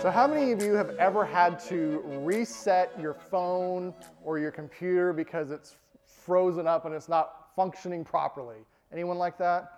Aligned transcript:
So, 0.00 0.10
how 0.10 0.26
many 0.26 0.52
of 0.52 0.62
you 0.62 0.74
have 0.74 0.90
ever 0.96 1.24
had 1.24 1.58
to 1.60 2.02
reset 2.04 2.92
your 3.00 3.14
phone 3.14 3.94
or 4.22 4.38
your 4.38 4.50
computer 4.50 5.14
because 5.14 5.50
it's 5.50 5.76
frozen 6.04 6.66
up 6.66 6.84
and 6.84 6.94
it's 6.94 7.08
not 7.08 7.46
functioning 7.56 8.04
properly? 8.04 8.58
Anyone 8.92 9.16
like 9.16 9.38
that? 9.38 9.72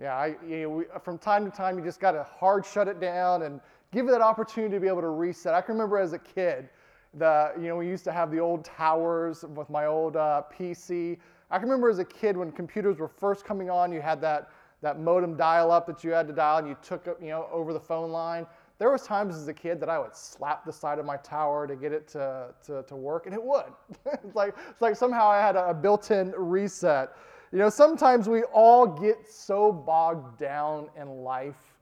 Yeah, 0.00 0.14
I, 0.14 0.36
you 0.46 0.62
know, 0.62 0.68
we, 0.70 0.84
from 1.02 1.18
time 1.18 1.44
to 1.44 1.56
time, 1.56 1.76
you 1.76 1.84
just 1.84 1.98
got 1.98 2.12
to 2.12 2.22
hard 2.22 2.64
shut 2.64 2.86
it 2.86 3.00
down 3.00 3.42
and 3.42 3.60
give 3.90 4.06
it 4.06 4.12
that 4.12 4.20
opportunity 4.20 4.74
to 4.74 4.80
be 4.80 4.86
able 4.86 5.00
to 5.00 5.08
reset. 5.08 5.54
I 5.54 5.60
can 5.60 5.74
remember 5.74 5.98
as 5.98 6.12
a 6.12 6.18
kid, 6.18 6.68
the, 7.14 7.52
you 7.58 7.68
know, 7.68 7.76
we 7.76 7.86
used 7.86 8.04
to 8.04 8.12
have 8.12 8.30
the 8.30 8.38
old 8.38 8.64
towers 8.64 9.44
with 9.54 9.68
my 9.68 9.86
old 9.86 10.16
uh, 10.16 10.42
PC. 10.56 11.18
I 11.52 11.58
can 11.58 11.68
remember 11.68 11.90
as 11.90 11.98
a 11.98 12.04
kid 12.04 12.34
when 12.34 12.50
computers 12.50 12.98
were 12.98 13.08
first 13.08 13.44
coming 13.44 13.68
on, 13.68 13.92
you 13.92 14.00
had 14.00 14.22
that, 14.22 14.48
that 14.80 14.98
modem 14.98 15.36
dial 15.36 15.70
up 15.70 15.86
that 15.86 16.02
you 16.02 16.10
had 16.10 16.26
to 16.28 16.32
dial 16.32 16.58
and 16.58 16.66
you 16.66 16.76
took 16.82 17.06
you 17.20 17.28
know, 17.28 17.46
over 17.52 17.74
the 17.74 17.80
phone 17.80 18.10
line. 18.10 18.46
There 18.78 18.90
was 18.90 19.02
times 19.02 19.36
as 19.36 19.46
a 19.48 19.52
kid 19.52 19.78
that 19.80 19.90
I 19.90 19.98
would 19.98 20.16
slap 20.16 20.64
the 20.64 20.72
side 20.72 20.98
of 20.98 21.04
my 21.04 21.18
tower 21.18 21.66
to 21.66 21.76
get 21.76 21.92
it 21.92 22.08
to, 22.08 22.54
to, 22.66 22.82
to 22.88 22.96
work, 22.96 23.26
and 23.26 23.34
it 23.34 23.42
would. 23.42 23.66
it's, 24.06 24.34
like, 24.34 24.56
it's 24.70 24.80
like 24.80 24.96
somehow 24.96 25.28
I 25.28 25.40
had 25.40 25.54
a, 25.54 25.68
a 25.68 25.74
built-in 25.74 26.32
reset. 26.36 27.10
You 27.52 27.58
know, 27.58 27.68
sometimes 27.68 28.30
we 28.30 28.44
all 28.44 28.86
get 28.86 29.28
so 29.28 29.70
bogged 29.70 30.38
down 30.38 30.88
in 30.98 31.08
life 31.22 31.76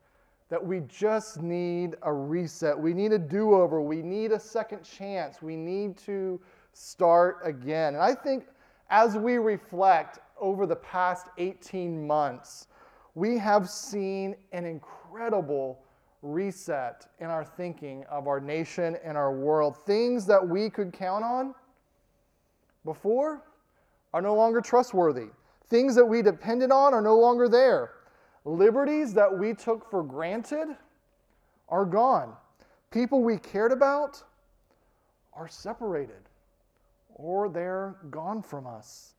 that 0.48 0.62
we 0.62 0.80
just 0.88 1.40
need 1.40 1.94
a 2.02 2.12
reset. 2.12 2.76
We 2.76 2.92
need 2.92 3.12
a 3.12 3.18
do 3.18 3.54
over. 3.54 3.80
We 3.80 4.02
need 4.02 4.32
a 4.32 4.40
second 4.40 4.82
chance. 4.82 5.40
We 5.40 5.54
need 5.54 5.96
to 5.98 6.40
start 6.72 7.38
again. 7.44 7.94
And 7.94 8.02
I 8.02 8.14
think 8.14 8.46
as 8.90 9.16
we 9.16 9.38
reflect 9.38 10.18
over 10.38 10.66
the 10.66 10.76
past 10.76 11.28
18 11.38 12.06
months, 12.06 12.66
we 13.14 13.38
have 13.38 13.68
seen 13.68 14.34
an 14.52 14.64
incredible 14.64 15.80
reset 16.22 17.06
in 17.20 17.26
our 17.26 17.44
thinking 17.44 18.04
of 18.10 18.26
our 18.26 18.40
nation 18.40 18.96
and 19.04 19.16
our 19.16 19.32
world. 19.32 19.76
Things 19.76 20.26
that 20.26 20.46
we 20.46 20.68
could 20.68 20.92
count 20.92 21.24
on 21.24 21.54
before 22.84 23.42
are 24.12 24.20
no 24.20 24.34
longer 24.34 24.60
trustworthy. 24.60 25.28
Things 25.68 25.94
that 25.94 26.04
we 26.04 26.20
depended 26.20 26.70
on 26.70 26.92
are 26.92 27.00
no 27.00 27.16
longer 27.18 27.48
there. 27.48 27.92
Liberties 28.44 29.14
that 29.14 29.38
we 29.38 29.54
took 29.54 29.88
for 29.88 30.02
granted 30.02 30.68
are 31.68 31.84
gone. 31.84 32.34
People 32.90 33.22
we 33.22 33.38
cared 33.38 33.70
about 33.70 34.22
are 35.32 35.46
separated 35.46 36.29
or 37.22 37.48
they're 37.48 37.96
gone 38.10 38.42
from 38.42 38.66
us. 38.66 39.14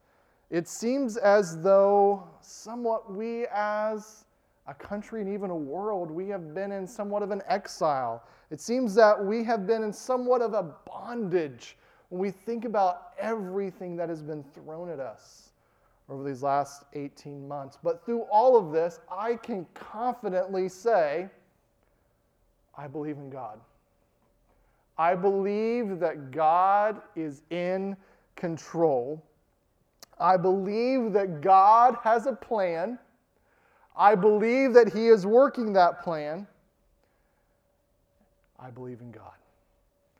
It 0.49 0.67
seems 0.67 1.17
as 1.17 1.61
though 1.61 2.27
somewhat 2.41 3.11
we, 3.11 3.45
as 3.53 4.25
a 4.67 4.73
country 4.73 5.21
and 5.21 5.33
even 5.33 5.49
a 5.49 5.55
world, 5.55 6.11
we 6.11 6.27
have 6.29 6.53
been 6.53 6.71
in 6.71 6.87
somewhat 6.87 7.23
of 7.23 7.31
an 7.31 7.41
exile. 7.47 8.23
It 8.49 8.59
seems 8.59 8.93
that 8.95 9.23
we 9.23 9.43
have 9.45 9.65
been 9.65 9.83
in 9.83 9.93
somewhat 9.93 10.41
of 10.41 10.53
a 10.53 10.63
bondage 10.85 11.77
when 12.09 12.19
we 12.19 12.31
think 12.31 12.65
about 12.65 13.13
everything 13.17 13.95
that 13.95 14.09
has 14.09 14.21
been 14.21 14.43
thrown 14.43 14.89
at 14.89 14.99
us 14.99 15.51
over 16.09 16.23
these 16.23 16.43
last 16.43 16.83
18 16.93 17.47
months. 17.47 17.77
But 17.81 18.05
through 18.05 18.23
all 18.23 18.57
of 18.57 18.73
this, 18.73 18.99
I 19.09 19.35
can 19.35 19.65
confidently 19.73 20.67
say, 20.67 21.29
I 22.77 22.87
believe 22.87 23.17
in 23.17 23.29
God. 23.29 23.61
I 24.97 25.15
believe 25.15 25.99
that 25.99 26.31
God 26.31 27.01
is 27.15 27.41
in 27.49 27.95
control. 28.35 29.23
I 30.19 30.37
believe 30.37 31.13
that 31.13 31.41
God 31.41 31.97
has 32.03 32.27
a 32.27 32.33
plan. 32.33 32.99
I 33.95 34.15
believe 34.15 34.73
that 34.73 34.93
He 34.93 35.07
is 35.07 35.25
working 35.25 35.73
that 35.73 36.03
plan. 36.03 36.47
I 38.59 38.69
believe 38.69 39.01
in 39.01 39.11
God. 39.11 39.33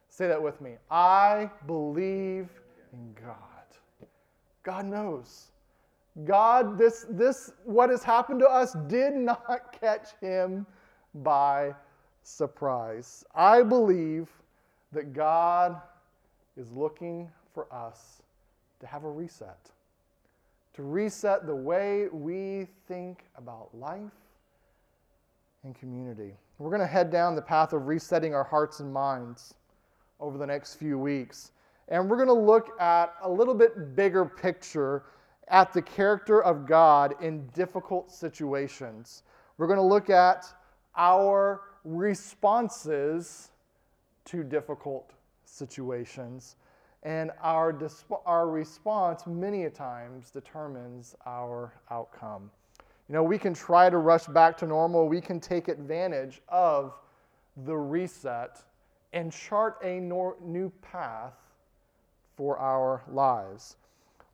Say 0.10 0.28
that 0.28 0.42
with 0.42 0.60
me. 0.62 0.76
I 0.90 1.50
believe 1.68 2.50
in 2.92 3.14
God. 3.14 3.38
God 4.64 4.86
knows. 4.86 5.52
God, 6.26 6.78
this, 6.78 7.06
this, 7.10 7.54
what 7.64 7.90
has 7.90 8.04
happened 8.04 8.40
to 8.42 8.48
us 8.48 8.76
did 8.88 9.14
not 9.14 9.72
catch 9.80 10.10
him 10.20 10.66
by 11.16 11.74
surprise. 12.24 13.24
I 13.34 13.64
believe 13.64 14.30
that 14.91 15.13
God 15.13 15.81
is 16.57 16.72
looking 16.72 17.29
for 17.53 17.72
us 17.74 18.22
to 18.79 18.88
have 18.88 19.03
a 19.03 19.09
reset, 19.09 19.69
to 20.74 20.84
reset 20.84 21.46
the 21.46 21.56
way 21.56 22.07
we 22.12 22.68
think 22.88 23.25
about 23.38 23.69
life 23.74 24.12
and 25.63 25.75
community. 25.75 26.34
We're 26.57 26.69
going 26.69 26.81
to 26.81 26.88
head 26.88 27.12
down 27.12 27.35
the 27.35 27.41
path 27.41 27.74
of 27.74 27.88
resetting 27.88 28.34
our 28.34 28.44
hearts 28.44 28.80
and 28.80 28.91
minds 28.91 29.53
over 30.19 30.38
the 30.38 30.46
next 30.46 30.75
few 30.75 30.97
weeks. 30.97 31.51
And 31.88 32.09
we're 32.09 32.18
going 32.18 32.28
to 32.28 32.34
look 32.34 32.80
at 32.80 33.13
a 33.22 33.30
little 33.30 33.53
bit 33.53 33.96
bigger 33.96 34.25
picture 34.25 35.03
at 35.47 35.74
the 35.74 35.81
character 35.81 36.41
of 36.44 36.66
God 36.66 37.16
in 37.22 37.46
difficult 37.47 38.12
situations. 38.12 39.24
We're 39.57 39.68
going 39.68 39.78
to 39.78 39.84
look 39.84 40.09
at 40.09 40.46
our 40.96 41.62
responses 41.84 43.50
to 44.26 44.44
difficult 44.44 45.12
situations. 45.46 46.56
And 47.04 47.32
our, 47.42 47.74
disp- 47.74 48.12
our 48.26 48.48
response, 48.50 49.26
many 49.26 49.66
a 49.66 49.70
times, 49.70 50.30
determines 50.30 51.16
our 51.26 51.74
outcome. 51.90 52.52
You 53.10 53.14
know, 53.14 53.24
we 53.24 53.38
can 53.38 53.54
try 53.54 53.90
to 53.90 53.98
rush 53.98 54.26
back 54.28 54.58
to 54.60 54.68
normal, 54.68 55.08
we 55.08 55.20
can 55.20 55.40
take 55.40 55.68
advantage 55.68 56.42
of 56.48 56.94
the 57.66 57.76
reset 57.76 58.62
and 59.14 59.31
chart 59.31 59.78
a 59.84 60.00
nor- 60.00 60.38
new 60.42 60.72
path 60.81 61.34
for 62.38 62.58
our 62.58 63.04
lives. 63.12 63.76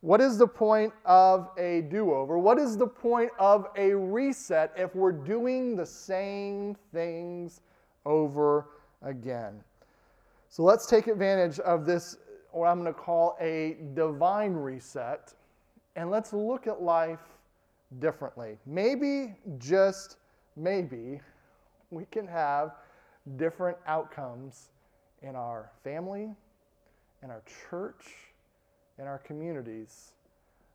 What 0.00 0.20
is 0.20 0.38
the 0.38 0.46
point 0.46 0.92
of 1.04 1.50
a 1.58 1.82
do 1.82 2.14
over? 2.14 2.38
What 2.38 2.58
is 2.58 2.76
the 2.76 2.86
point 2.86 3.32
of 3.38 3.66
a 3.76 3.92
reset 3.94 4.72
if 4.76 4.94
we're 4.94 5.10
doing 5.10 5.74
the 5.74 5.86
same 5.86 6.76
things 6.92 7.62
over 8.06 8.66
again? 9.02 9.64
So 10.48 10.62
let's 10.62 10.86
take 10.86 11.06
advantage 11.06 11.58
of 11.60 11.84
this, 11.84 12.16
what 12.52 12.66
I'm 12.66 12.80
going 12.82 12.92
to 12.92 12.98
call 12.98 13.36
a 13.40 13.76
divine 13.94 14.54
reset, 14.54 15.34
and 15.96 16.10
let's 16.10 16.32
look 16.32 16.66
at 16.66 16.82
life 16.82 17.20
differently. 17.98 18.58
Maybe, 18.66 19.34
just 19.58 20.16
maybe, 20.56 21.20
we 21.90 22.06
can 22.10 22.26
have 22.26 22.72
different 23.36 23.76
outcomes 23.86 24.70
in 25.22 25.36
our 25.36 25.70
family, 25.82 26.30
in 27.22 27.30
our 27.30 27.42
church 27.68 28.28
in 28.98 29.06
our 29.06 29.18
communities 29.18 30.12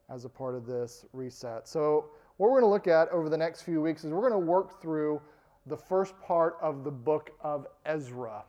as 0.09 0.25
a 0.25 0.29
part 0.29 0.55
of 0.55 0.65
this 0.65 1.05
reset. 1.13 1.67
So, 1.67 2.05
what 2.37 2.49
we're 2.49 2.61
going 2.61 2.69
to 2.69 2.73
look 2.73 2.87
at 2.87 3.09
over 3.09 3.29
the 3.29 3.37
next 3.37 3.61
few 3.61 3.81
weeks 3.81 4.03
is 4.03 4.11
we're 4.11 4.27
going 4.27 4.33
to 4.33 4.39
work 4.39 4.81
through 4.81 5.21
the 5.67 5.77
first 5.77 6.19
part 6.19 6.57
of 6.61 6.83
the 6.83 6.91
book 6.91 7.31
of 7.41 7.67
Ezra. 7.85 8.43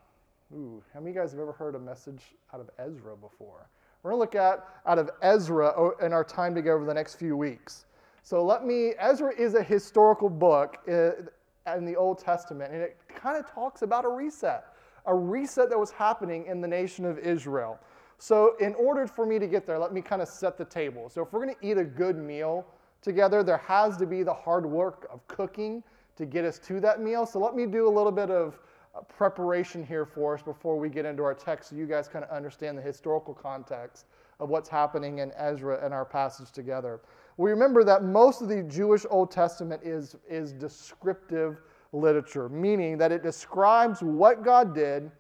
Ooh, 0.53 0.82
how 0.93 1.00
many 1.00 1.10
of 1.10 1.16
you 1.16 1.22
guys 1.22 1.31
have 1.32 1.41
ever 1.41 1.53
heard 1.53 1.75
a 1.75 1.78
message 1.78 2.34
out 2.53 2.60
of 2.60 2.71
Ezra 2.78 3.16
before? 3.16 3.69
We're 4.03 4.10
going 4.10 4.19
to 4.19 4.21
look 4.21 4.34
at 4.34 4.69
out 4.87 4.99
of 4.99 5.10
Ezra 5.22 5.93
in 6.05 6.12
our 6.12 6.25
time 6.25 6.55
together 6.55 6.77
over 6.77 6.84
the 6.84 6.94
next 6.94 7.15
few 7.15 7.37
weeks. 7.37 7.87
So 8.22 8.44
let 8.44 8.65
me, 8.65 8.93
Ezra 8.99 9.32
is 9.37 9.55
a 9.55 9.62
historical 9.62 10.28
book 10.28 10.78
uh, 10.88 11.75
in 11.75 11.84
the 11.87 11.97
Old 11.97 12.19
Testament, 12.19 12.72
and 12.72 12.82
it 12.82 12.99
kind 13.09 13.37
of 13.37 13.50
talks 13.50 13.82
about 13.82 14.05
a 14.05 14.09
reset, 14.09 14.66
a 15.06 15.15
reset 15.15 15.71
that 15.71 15.78
was 15.78 15.91
happening 15.91 16.47
in 16.47 16.61
the 16.61 16.69
nation 16.69 17.05
of 17.05 17.19
Israel. 17.19 17.78
So, 18.19 18.55
in 18.61 18.75
order 18.76 19.06
for 19.06 19.26
me 19.26 19.38
to 19.38 19.47
get 19.47 19.66
there, 19.66 19.78
let 19.78 19.93
me 19.93 20.00
kind 20.00 20.22
of 20.22 20.28
set 20.28 20.56
the 20.56 20.65
table. 20.65 21.09
So, 21.09 21.22
if 21.22 21.32
we're 21.32 21.44
going 21.44 21.55
to 21.61 21.66
eat 21.66 21.78
a 21.78 21.84
good 21.84 22.16
meal 22.16 22.64
together, 23.02 23.43
there 23.43 23.58
has 23.58 23.97
to 23.97 24.06
be 24.06 24.23
the 24.23 24.32
hard 24.32 24.64
work 24.64 25.06
of 25.11 25.26
cooking 25.26 25.82
to 26.17 26.25
get 26.25 26.44
us 26.44 26.58
to 26.61 26.81
that 26.81 27.00
meal. 27.00 27.26
So, 27.26 27.40
let 27.40 27.55
me 27.56 27.67
do 27.67 27.88
a 27.88 27.90
little 27.90 28.12
bit 28.12 28.31
of 28.31 28.61
preparation 29.02 29.85
here 29.85 30.06
for 30.06 30.35
us 30.35 30.43
before 30.43 30.79
we 30.79 30.88
get 30.88 31.05
into 31.05 31.23
our 31.23 31.35
text 31.35 31.70
so 31.70 31.76
you 31.76 31.87
guys 31.87 32.08
kind 32.08 32.25
of 32.25 32.31
understand 32.31 32.79
the 32.79 32.82
historical 32.82 33.35
context 33.35 34.06
of 34.41 34.49
what's 34.49 34.69
happening 34.69 35.19
in 35.19 35.32
Ezra 35.37 35.85
and 35.85 35.93
our 35.93 36.05
passage 36.05 36.50
together. 36.50 37.00
We 37.37 37.50
remember 37.50 37.85
that 37.85 38.05
most 38.05 38.43
of 38.43 38.49
the 38.49 38.62
Jewish 38.62 39.05
Old 39.11 39.31
Testament 39.31 39.82
is, 39.85 40.17
is 40.29 40.52
descriptive 40.52 41.61
literature, 41.93 42.49
meaning 42.49 42.99
that 42.99 43.12
it 43.12 43.23
describes 43.23 44.02
what 44.02 44.44
God 44.44 44.75
did 44.75 45.11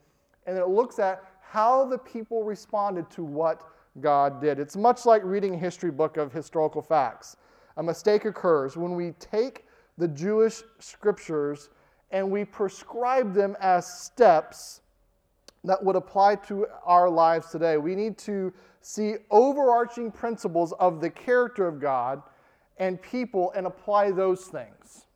and 0.46 0.58
it 0.58 0.68
looks 0.68 0.98
at 0.98 1.22
how 1.40 1.86
the 1.86 1.98
people 1.98 2.42
responded 2.42 3.08
to 3.10 3.24
what 3.24 3.62
God 4.00 4.40
did. 4.40 4.58
It's 4.58 4.76
much 4.76 5.06
like 5.06 5.22
reading 5.24 5.54
a 5.54 5.58
history 5.58 5.90
book 5.90 6.16
of 6.16 6.32
historical 6.32 6.82
facts. 6.82 7.36
A 7.76 7.82
mistake 7.82 8.24
occurs 8.24 8.76
when 8.76 8.94
we 8.94 9.12
take 9.12 9.64
the 9.96 10.08
Jewish 10.08 10.62
scriptures 10.80 11.70
and 12.14 12.30
we 12.30 12.44
prescribe 12.44 13.34
them 13.34 13.56
as 13.60 13.84
steps 13.84 14.82
that 15.64 15.82
would 15.82 15.96
apply 15.96 16.36
to 16.36 16.64
our 16.84 17.10
lives 17.10 17.50
today. 17.50 17.76
We 17.76 17.96
need 17.96 18.16
to 18.18 18.52
see 18.80 19.16
overarching 19.32 20.12
principles 20.12 20.72
of 20.74 21.00
the 21.00 21.10
character 21.10 21.66
of 21.66 21.80
God 21.80 22.22
and 22.78 23.02
people 23.02 23.52
and 23.56 23.66
apply 23.66 24.12
those 24.12 24.44
things. 24.44 25.06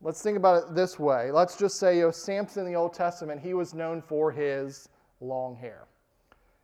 Let's 0.00 0.22
think 0.22 0.36
about 0.36 0.62
it 0.62 0.74
this 0.76 0.96
way. 0.96 1.32
Let's 1.32 1.56
just 1.56 1.80
say, 1.80 1.96
you 1.96 2.02
know, 2.02 2.10
Samson 2.12 2.66
in 2.66 2.72
the 2.72 2.78
Old 2.78 2.94
Testament, 2.94 3.40
he 3.40 3.54
was 3.54 3.74
known 3.74 4.00
for 4.00 4.30
his 4.30 4.88
long 5.20 5.56
hair. 5.56 5.86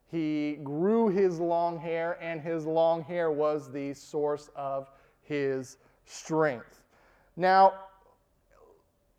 He 0.08 0.60
grew 0.62 1.08
his 1.08 1.40
long 1.40 1.80
hair, 1.80 2.16
and 2.20 2.40
his 2.40 2.64
long 2.64 3.02
hair 3.02 3.32
was 3.32 3.72
the 3.72 3.92
source 3.92 4.50
of 4.54 4.88
his 5.22 5.78
strength. 6.04 6.84
Now, 7.36 7.74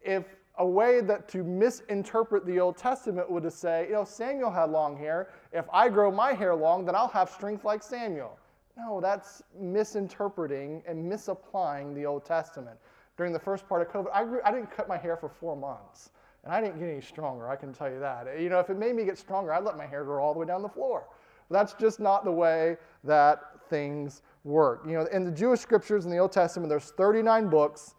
if 0.02 0.26
a 0.60 0.66
way 0.66 1.00
that 1.00 1.28
to 1.30 1.44
misinterpret 1.44 2.46
the 2.46 2.60
Old 2.60 2.78
Testament 2.78 3.32
would 3.32 3.44
to 3.44 3.52
say, 3.52 3.88
you 3.88 3.94
know, 3.94 4.04
Samuel 4.04 4.52
had 4.52 4.70
long 4.70 4.98
hair. 4.98 5.30
If 5.54 5.66
I 5.72 5.88
grow 5.88 6.12
my 6.12 6.34
hair 6.34 6.54
long, 6.54 6.86
then 6.86 6.96
I'll 6.96 7.08
have 7.08 7.30
strength 7.30 7.64
like 7.64 7.82
Samuel. 7.82 8.38
No, 8.78 9.00
that's 9.02 9.42
misinterpreting 9.58 10.84
and 10.86 11.08
misapplying 11.08 11.94
the 11.94 12.06
Old 12.06 12.26
Testament. 12.26 12.78
During 13.18 13.34
the 13.34 13.40
first 13.40 13.68
part 13.68 13.82
of 13.82 13.88
COVID, 13.90 14.08
I, 14.14 14.24
grew, 14.24 14.42
I 14.44 14.52
didn't 14.52 14.72
cut 14.72 14.88
my 14.88 14.98
hair 14.98 15.18
for 15.18 15.30
four 15.30 15.56
months, 15.56 16.12
and 16.44 16.54
I 16.54 16.62
didn't 16.62 16.80
get 16.80 16.90
any 16.90 17.02
stronger, 17.02 17.50
I 17.50 17.56
can 17.56 17.74
tell 17.74 17.90
you 17.90 18.00
that. 18.00 18.40
You 18.40 18.50
know, 18.50 18.60
if 18.60 18.70
it 18.70 18.78
made 18.78 18.96
me 18.96 19.06
get 19.06 19.18
stronger, 19.18 19.54
I'd 19.54 19.64
let 19.64 19.78
my 19.78 19.86
hair 19.86 20.04
grow 20.04 20.24
all 20.24 20.34
the 20.34 20.40
way 20.40 20.46
down 20.46 20.62
the 20.62 20.70
floor. 20.70 21.08
But 21.50 21.60
that's 21.60 21.74
just 21.74 22.00
not 22.00 22.24
the 22.24 22.32
way 22.32 22.78
that 23.04 23.42
things 23.70 24.22
work. 24.44 24.84
You 24.86 24.94
know, 24.94 25.06
in 25.06 25.24
the 25.24 25.32
Jewish 25.32 25.60
scriptures 25.60 26.06
in 26.06 26.12
the 26.12 26.18
Old 26.18 26.32
Testament, 26.32 26.70
there's 26.70 26.92
39 26.92 27.50
books 27.50 27.96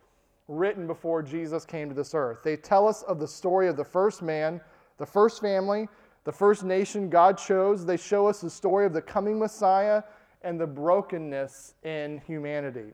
written 0.51 0.87
before 0.87 1.23
Jesus 1.23 1.65
came 1.65 1.89
to 1.89 1.95
this 1.95 2.13
earth. 2.13 2.39
They 2.43 2.57
tell 2.57 2.89
us 2.89 3.03
of 3.03 3.21
the 3.21 3.29
story 3.29 3.69
of 3.69 3.77
the 3.77 3.85
first 3.85 4.21
man, 4.21 4.61
the 4.99 5.07
first 5.07 5.41
family, 5.41 5.89
the 6.25 6.33
first 6.33 6.65
nation 6.65 7.09
God 7.09 7.39
chose. 7.39 7.87
They 7.87 7.97
show 7.97 8.27
us 8.27 8.41
the 8.41 8.51
story 8.51 8.85
of 8.85 8.93
the 8.93 9.01
coming 9.01 9.39
Messiah 9.39 10.03
and 10.43 10.61
the 10.61 10.67
brokenness 10.67 11.75
in 11.85 12.21
humanity. 12.27 12.93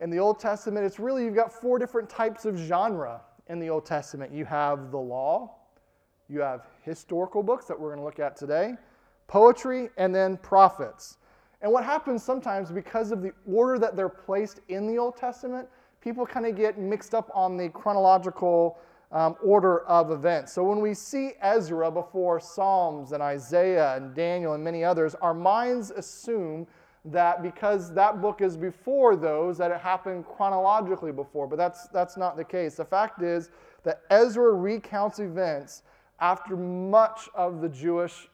In 0.00 0.10
the 0.10 0.18
Old 0.18 0.40
Testament, 0.40 0.84
it's 0.84 0.98
really, 0.98 1.24
you've 1.24 1.36
got 1.36 1.52
four 1.52 1.78
different 1.78 2.10
types 2.10 2.44
of 2.44 2.56
genre 2.56 3.20
in 3.46 3.60
the 3.60 3.70
Old 3.70 3.86
Testament. 3.86 4.32
You 4.32 4.44
have 4.44 4.90
the 4.90 4.98
law, 4.98 5.54
you 6.28 6.40
have 6.40 6.66
historical 6.82 7.42
books 7.42 7.66
that 7.66 7.78
we're 7.78 7.90
going 7.90 8.00
to 8.00 8.04
look 8.04 8.18
at 8.18 8.36
today, 8.36 8.74
poetry, 9.28 9.90
and 9.96 10.12
then 10.12 10.38
prophets. 10.38 11.18
And 11.62 11.72
what 11.72 11.84
happens 11.84 12.22
sometimes 12.22 12.72
because 12.72 13.12
of 13.12 13.22
the 13.22 13.32
order 13.46 13.78
that 13.78 13.94
they're 13.94 14.08
placed 14.08 14.60
in 14.68 14.88
the 14.88 14.98
Old 14.98 15.16
Testament, 15.16 15.68
people 16.04 16.26
kind 16.26 16.44
of 16.44 16.54
get 16.54 16.78
mixed 16.78 17.14
up 17.14 17.30
on 17.34 17.56
the 17.56 17.70
chronological 17.70 18.78
um, 19.10 19.36
order 19.42 19.80
of 19.86 20.10
events. 20.10 20.52
So 20.52 20.62
when 20.62 20.80
we 20.80 20.92
see 20.92 21.32
Ezra 21.40 21.90
before 21.90 22.38
Psalms 22.38 23.12
and 23.12 23.22
Isaiah 23.22 23.96
and 23.96 24.14
Daniel 24.14 24.52
and 24.52 24.62
many 24.62 24.84
others, 24.84 25.14
our 25.22 25.32
minds 25.32 25.90
assume 25.90 26.66
that 27.06 27.42
because 27.42 27.92
that 27.94 28.20
book 28.20 28.42
is 28.42 28.56
before 28.56 29.16
those, 29.16 29.56
that 29.58 29.70
it 29.70 29.80
happened 29.80 30.26
chronologically 30.26 31.12
before. 31.12 31.46
But 31.46 31.56
that's, 31.56 31.88
that's 31.88 32.16
not 32.16 32.36
the 32.36 32.44
case. 32.44 32.74
The 32.74 32.84
fact 32.84 33.22
is 33.22 33.50
that 33.82 34.02
Ezra 34.10 34.52
recounts 34.52 35.20
events 35.20 35.82
after 36.20 36.56
much 36.56 37.28
of 37.34 37.60
the 37.60 37.68
Jewish 37.68 38.28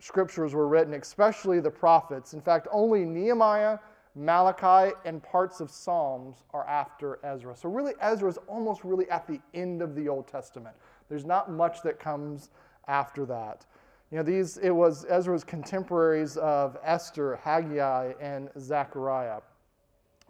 scriptures 0.00 0.54
were 0.54 0.68
written, 0.68 0.94
especially 0.94 1.60
the 1.60 1.70
prophets. 1.70 2.34
In 2.34 2.40
fact, 2.40 2.68
only 2.70 3.04
Nehemiah 3.04 3.78
Malachi 4.14 4.94
and 5.04 5.22
parts 5.22 5.60
of 5.60 5.70
Psalms 5.70 6.44
are 6.52 6.66
after 6.66 7.18
Ezra. 7.24 7.56
So, 7.56 7.68
really, 7.68 7.94
Ezra 8.00 8.28
is 8.28 8.38
almost 8.46 8.84
really 8.84 9.08
at 9.10 9.26
the 9.26 9.40
end 9.54 9.82
of 9.82 9.94
the 9.94 10.08
Old 10.08 10.28
Testament. 10.28 10.76
There's 11.08 11.24
not 11.24 11.50
much 11.50 11.82
that 11.82 11.98
comes 11.98 12.50
after 12.86 13.26
that. 13.26 13.66
You 14.10 14.18
know, 14.18 14.22
these, 14.22 14.58
it 14.58 14.70
was 14.70 15.04
Ezra's 15.08 15.42
contemporaries 15.42 16.36
of 16.36 16.76
Esther, 16.84 17.40
Haggai, 17.42 18.12
and 18.20 18.50
Zechariah. 18.58 19.40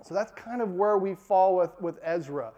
So 0.02 0.14
that's 0.14 0.32
kind 0.32 0.62
of 0.62 0.72
where 0.72 0.96
we 0.96 1.14
fall 1.14 1.56
with, 1.56 1.78
with 1.82 1.98
Ezra. 2.02 2.52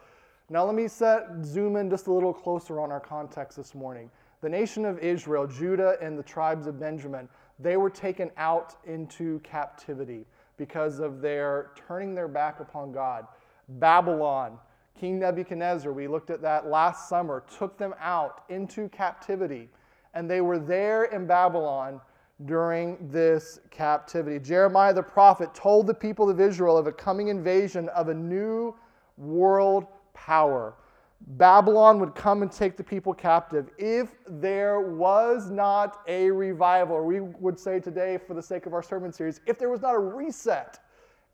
Now, 0.49 0.65
let 0.65 0.77
me 0.77 0.87
set, 0.87 1.27
zoom 1.45 1.75
in 1.75 1.91
just 1.91 2.07
a 2.07 2.13
little 2.13 2.33
closer 2.33 2.79
on 2.79 2.93
our 2.93 3.01
context 3.01 3.57
this 3.57 3.75
morning. 3.75 4.11
The 4.43 4.49
nation 4.49 4.85
of 4.85 5.01
Israel, 5.01 5.47
Judah, 5.47 5.97
and 6.01 6.17
the 6.17 6.23
tribes 6.23 6.69
of 6.69 6.79
Benjamin, 6.79 7.29
they 7.59 7.77
were 7.77 7.91
taken 7.91 8.31
out 8.37 8.77
into 8.85 9.41
captivity 9.41 10.25
because 10.57 10.99
of 10.99 11.21
their 11.21 11.71
turning 11.89 12.15
their 12.15 12.29
back 12.29 12.61
upon 12.61 12.93
God. 12.93 13.27
Babylon, 13.69 14.59
King 14.99 15.19
Nebuchadnezzar, 15.19 15.93
we 15.93 16.09
looked 16.09 16.31
at 16.31 16.43
that 16.43 16.67
last 16.67 17.09
summer, 17.09 17.45
took 17.59 17.77
them 17.77 17.95
out 18.01 18.45
into 18.49 18.89
captivity. 18.89 19.69
And 20.15 20.31
they 20.31 20.41
were 20.41 20.59
there 20.59 21.05
in 21.05 21.27
Babylon 21.27 22.01
during 22.45 22.97
this 23.11 23.61
captivity. 23.71 24.39
Jeremiah 24.39 24.93
the 24.93 25.03
prophet 25.03 25.55
told 25.55 25.87
the 25.87 25.95
people 25.95 26.29
of 26.29 26.41
Israel 26.41 26.77
of 26.77 26.87
a 26.87 26.93
coming 26.93 27.29
invasion 27.29 27.89
of 27.91 28.09
a 28.09 28.15
new 28.15 28.75
world 29.17 29.87
power. 30.13 30.75
Babylon 31.21 31.99
would 32.01 32.15
come 32.15 32.43
and 32.43 32.53
take 32.53 32.77
the 32.77 32.85
people 32.85 33.13
captive 33.13 33.71
if 33.79 34.11
there 34.29 34.81
was 34.81 35.51
not 35.51 36.03
a 36.07 36.31
revival, 36.31 36.97
or 36.97 37.05
we 37.05 37.21
would 37.21 37.59
say 37.59 37.81
today, 37.81 38.19
for 38.19 38.35
the 38.35 38.43
sake 38.43 38.67
of 38.67 38.75
our 38.75 38.83
sermon 38.83 39.13
series, 39.13 39.41
if 39.47 39.59
there 39.59 39.69
was 39.69 39.81
not 39.81 39.95
a 39.95 39.99
reset 39.99 40.79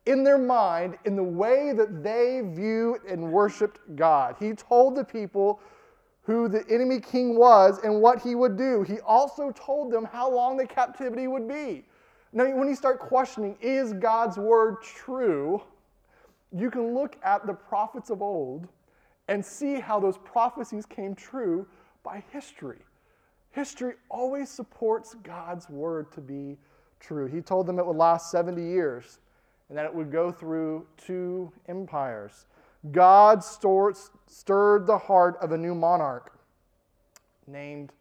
in 0.07 0.25
their 0.25 0.39
mind 0.39 0.97
in 1.05 1.15
the 1.15 1.23
way 1.23 1.73
that 1.73 2.03
they 2.03 2.43
viewed 2.45 3.05
and 3.05 3.33
worshiped 3.33 3.79
God. 3.95 4.37
He 4.39 4.53
told 4.53 4.97
the 4.97 5.05
people 5.05 5.61
who 6.23 6.49
the 6.49 6.65
enemy 6.69 7.01
king 7.01 7.37
was 7.37 7.79
and 7.85 8.01
what 8.01 8.21
he 8.21 8.35
would 8.35 8.57
do. 8.57 8.83
He 8.83 9.01
also 9.01 9.51
told 9.53 9.93
them 9.93 10.05
how 10.05 10.31
long 10.31 10.57
the 10.57 10.67
captivity 10.67 11.27
would 11.27 11.49
be. 11.49 11.85
Now, 12.33 12.45
when 12.57 12.69
you 12.69 12.75
start 12.75 12.99
questioning, 12.99 13.57
is 13.61 13.93
God's 13.93 14.39
word 14.39 14.77
true? 14.83 15.63
You 16.51 16.71
can 16.71 16.95
look 16.95 17.17
at 17.23 17.47
the 17.47 17.53
prophets 17.53 18.11
of 18.11 18.23
old 18.23 18.69
and 19.33 19.43
see 19.43 19.81
how 19.81 19.99
those 19.99 20.19
prophecies 20.19 20.85
came 20.85 21.15
true 21.15 21.67
by 22.03 22.23
history. 22.33 22.81
History 23.53 23.95
always 24.11 24.51
supports 24.51 25.15
God's 25.23 25.71
word 25.71 26.13
to 26.13 26.21
be 26.21 26.59
true. 27.01 27.27
He 27.27 27.41
told 27.41 27.67
them 27.67 27.79
it 27.79 27.87
would 27.87 27.97
last 27.97 28.31
70 28.31 28.63
years 28.63 29.21
and 29.71 29.79
that 29.79 29.87
it 29.87 29.95
would 29.95 30.13
go 30.13 30.31
through 30.31 30.87
two 30.99 31.51
empires. 31.67 32.45
God 32.91 33.43
stirred 33.43 34.87
the 34.87 34.99
heart 34.99 35.39
of 35.41 35.53
a 35.53 35.57
new 35.57 35.75
monarch 35.75 36.39
named 37.47 37.95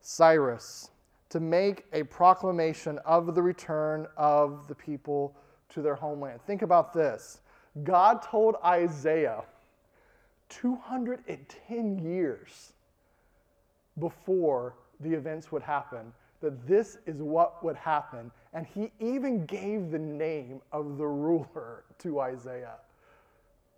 Cyrus 0.00 0.90
to 1.30 1.40
make 1.40 1.86
a 1.92 2.04
proclamation 2.04 3.00
of 3.04 3.34
the 3.34 3.42
return 3.42 4.06
of 4.16 4.68
the 4.68 4.76
people 4.76 5.34
to 5.70 5.82
their 5.82 5.96
homeland. 5.96 6.40
Think 6.46 6.62
about 6.62 6.92
this 6.92 7.40
God 7.82 8.22
told 8.22 8.54
Isaiah 8.64 9.42
210 10.48 11.98
years 11.98 12.72
before 13.98 14.74
the 15.00 15.12
events 15.12 15.52
would 15.52 15.62
happen 15.62 16.12
that 16.40 16.66
this 16.66 16.98
is 17.06 17.16
what 17.16 17.62
would 17.64 17.76
happen. 17.76 18.30
And 18.52 18.66
he 18.66 18.92
even 19.00 19.44
gave 19.46 19.90
the 19.90 19.98
name 19.98 20.60
of 20.72 20.96
the 20.98 21.06
ruler 21.06 21.84
to 21.98 22.20
Isaiah. 22.20 22.76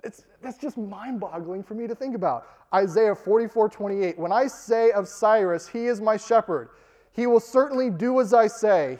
It's, 0.03 0.25
that's 0.43 0.57
just 0.57 0.79
mind 0.79 1.21
boggling 1.21 1.63
for 1.63 1.75
me 1.75 1.87
to 1.87 1.95
think 1.95 2.15
about. 2.15 2.47
Isaiah 2.75 3.15
44 3.15 3.69
28. 3.69 4.19
When 4.19 4.33
I 4.33 4.47
say 4.47 4.93
of 4.93 5.09
Cyrus, 5.09 5.69
he 5.69 5.87
is 5.87 6.01
my 6.01 6.17
shepherd, 6.17 6.71
he 7.13 7.27
will 7.27 7.41
certainly 7.41 7.91
do 7.91 8.21
as 8.21 8.33
I 8.33 8.47
say. 8.47 8.99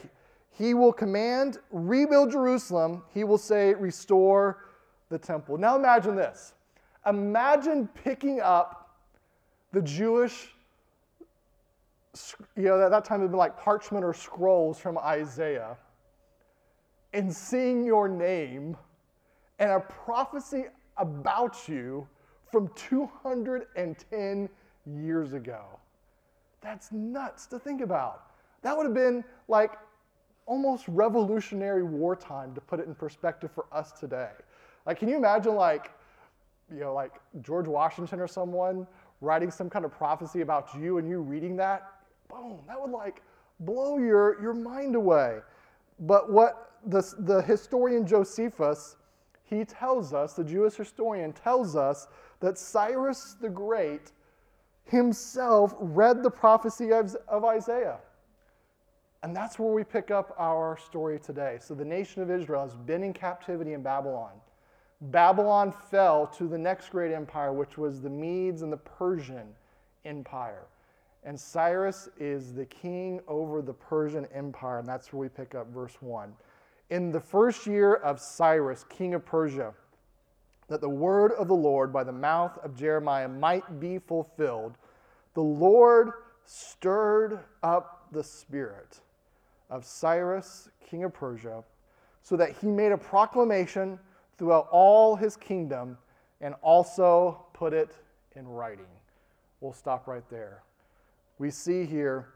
He 0.53 0.75
will 0.75 0.93
command, 0.93 1.59
rebuild 1.71 2.33
Jerusalem. 2.33 3.03
He 3.15 3.25
will 3.25 3.39
say, 3.39 3.73
restore 3.73 4.67
the 5.09 5.17
temple. 5.19 5.57
Now 5.57 5.77
imagine 5.77 6.17
this 6.17 6.53
Imagine 7.07 7.89
picking 7.89 8.41
up 8.41 8.99
the 9.73 9.81
Jewish, 9.83 10.55
you 12.57 12.65
know, 12.65 12.83
at 12.83 12.91
that 12.91 13.05
time 13.05 13.21
it 13.21 13.25
would 13.25 13.33
be 13.33 13.37
like 13.37 13.57
parchment 13.57 14.05
or 14.05 14.13
scrolls 14.13 14.79
from 14.79 14.99
Isaiah, 14.99 15.77
and 17.13 17.35
seeing 17.35 17.85
your 17.85 18.09
name 18.09 18.77
and 19.59 19.71
a 19.71 19.81
prophecy 19.81 20.67
about 20.97 21.69
you 21.69 22.07
from 22.51 22.69
210 22.75 24.49
years 24.87 25.33
ago. 25.33 25.65
That's 26.61 26.93
nuts 26.93 27.47
to 27.47 27.59
think 27.59 27.81
about. 27.81 28.25
That 28.63 28.77
would 28.77 28.85
have 28.85 28.95
been 28.95 29.25
like 29.49 29.73
almost 30.47 30.85
revolutionary 30.89 31.83
wartime 31.83 32.55
to 32.55 32.61
put 32.61 32.81
it 32.81 32.87
in 32.87 32.95
perspective 32.95 33.51
for 33.53 33.67
us 33.73 33.93
today. 33.93 34.31
Like, 34.85 34.99
can 34.99 35.09
you 35.09 35.17
imagine, 35.17 35.55
like, 35.55 35.93
you 36.73 36.81
know, 36.81 36.95
like 36.95 37.13
George 37.43 37.67
Washington 37.67 38.21
or 38.21 38.29
someone 38.29 38.87
writing 39.21 39.51
some 39.51 39.69
kind 39.69 39.85
of 39.85 39.93
prophecy 39.93 40.41
about 40.41 40.69
you 40.79 40.99
and 40.99 41.09
you 41.09 41.21
reading 41.21 41.57
that, 41.57 41.93
boom, 42.29 42.61
that 42.67 42.81
would 42.81 42.91
like 42.91 43.23
blow 43.61 43.99
your, 43.99 44.41
your 44.41 44.55
mind 44.55 44.95
away. 44.95 45.41
But 46.01 46.33
what 46.33 46.73
the, 46.87 47.03
the 47.19 47.43
historian 47.43 48.07
Josephus, 48.07 48.97
he 49.45 49.65
tells 49.65 50.15
us, 50.15 50.35
the 50.35 50.45
Jewish 50.45 50.75
historian 50.75 51.33
tells 51.33 51.77
us 51.77 52.07
that 52.41 52.59
Cyrus 52.59 53.37
the 53.41 53.49
Great 53.51 54.13
himself 54.85 55.75
read 55.79 56.23
the 56.23 56.31
prophecy 56.31 56.93
of, 56.93 57.15
of 57.29 57.45
Isaiah. 57.45 57.99
And 59.23 59.37
that's 59.37 59.59
where 59.59 59.71
we 59.71 59.85
pick 59.85 60.11
up 60.11 60.35
our 60.39 60.79
story 60.79 61.19
today. 61.19 61.59
So 61.61 61.75
the 61.75 61.85
nation 61.85 62.23
of 62.23 62.31
Israel 62.31 62.63
has 62.63 62.75
been 62.75 63.03
in 63.03 63.13
captivity 63.13 63.75
in 63.75 63.83
Babylon. 63.83 64.33
Babylon 65.01 65.73
fell 65.73 66.27
to 66.27 66.47
the 66.47 66.59
next 66.59 66.91
great 66.91 67.13
empire, 67.13 67.53
which 67.53 67.79
was 67.79 68.03
the 68.03 68.11
Medes 68.11 68.63
and 68.63 68.73
the 68.73 68.77
Persian 68.77 69.49
Empire. 70.05 70.67
And 71.25 71.39
Cyrus 71.39 72.09
is 72.19 72.55
the 72.55 72.67
king 72.67 73.21
over 73.27 73.63
the 73.63 73.73
Persian 73.73 74.27
Empire, 74.35 74.79
and 74.79 74.89
that's 74.89 75.13
where 75.13 75.21
we 75.21 75.29
pick 75.29 75.55
up 75.55 75.73
verse 75.73 75.97
1. 76.01 76.35
In 76.91 77.13
the 77.13 77.21
first 77.21 77.67
year 77.67 77.95
of 77.95 78.21
Cyrus, 78.21 78.85
king 78.89 79.15
of 79.15 79.25
Persia, 79.25 79.73
that 80.69 80.81
the 80.81 80.89
word 80.89 81.33
of 81.33 81.49
the 81.49 81.55
Lord 81.55 81.93
by 81.93 82.05
the 82.05 82.13
mouth 82.13 82.59
of 82.63 82.77
Jeremiah 82.77 83.29
might 83.29 83.81
be 83.81 83.99
fulfilled, 83.99 84.77
the 85.35 85.43
Lord 85.43 86.13
stirred 86.45 87.41
up 87.63 88.07
the 88.13 88.25
spirit 88.25 89.01
of 89.71 89.85
Cyrus, 89.85 90.69
king 90.85 91.05
of 91.05 91.15
Persia, 91.15 91.65
so 92.23 92.37
that 92.37 92.57
he 92.61 92.69
made 92.69 92.93
a 92.93 92.99
proclamation 92.99 93.99
throughout 94.41 94.67
all 94.71 95.17
his 95.17 95.37
kingdom 95.37 95.99
and 96.41 96.55
also 96.63 97.45
put 97.53 97.75
it 97.75 97.95
in 98.37 98.49
writing. 98.49 98.87
We'll 99.61 99.75
stop 99.75 100.07
right 100.07 100.25
there. 100.31 100.63
We 101.39 101.51
see 101.51 101.85
here 101.85 102.29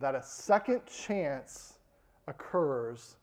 that 0.00 0.14
a 0.14 0.22
second 0.22 0.80
chance 0.86 1.74
occurs 2.26 3.16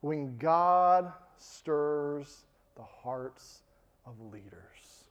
when 0.00 0.36
God 0.36 1.12
stirs 1.38 2.46
the 2.74 2.82
hearts 2.82 3.60
of 4.04 4.14
leaders. 4.32 5.04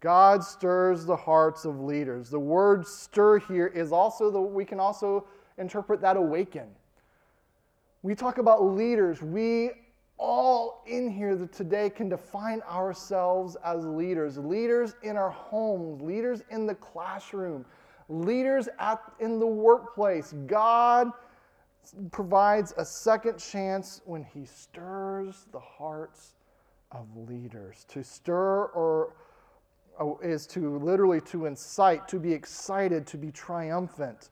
God 0.00 0.44
stirs 0.44 1.06
the 1.06 1.16
hearts 1.16 1.64
of 1.64 1.80
leaders. 1.80 2.28
The 2.28 2.38
word 2.38 2.86
stir 2.86 3.38
here 3.38 3.68
is 3.68 3.90
also 3.90 4.30
the 4.30 4.38
we 4.38 4.66
can 4.66 4.78
also 4.78 5.26
interpret 5.56 6.02
that 6.02 6.18
awaken. 6.18 6.66
We 8.02 8.14
talk 8.14 8.36
about 8.36 8.62
leaders. 8.62 9.22
We 9.22 9.70
all 10.20 10.84
in 10.86 11.10
here 11.10 11.34
that 11.34 11.50
today 11.50 11.88
can 11.88 12.10
define 12.10 12.60
ourselves 12.70 13.56
as 13.64 13.86
leaders. 13.86 14.36
Leaders 14.36 14.94
in 15.02 15.16
our 15.16 15.30
homes, 15.30 16.02
leaders 16.02 16.42
in 16.50 16.66
the 16.66 16.74
classroom, 16.74 17.64
leaders 18.10 18.68
at, 18.78 19.00
in 19.18 19.40
the 19.40 19.46
workplace. 19.46 20.34
God 20.46 21.10
provides 22.12 22.74
a 22.76 22.84
second 22.84 23.38
chance 23.38 24.02
when 24.04 24.22
He 24.22 24.44
stirs 24.44 25.46
the 25.52 25.58
hearts 25.58 26.34
of 26.92 27.06
leaders. 27.16 27.86
To 27.88 28.04
stir 28.04 28.66
or 28.66 29.14
oh, 29.98 30.20
is 30.22 30.46
to 30.48 30.78
literally 30.78 31.22
to 31.22 31.46
incite, 31.46 32.06
to 32.08 32.20
be 32.20 32.32
excited, 32.32 33.06
to 33.06 33.16
be 33.16 33.30
triumphant. 33.30 34.28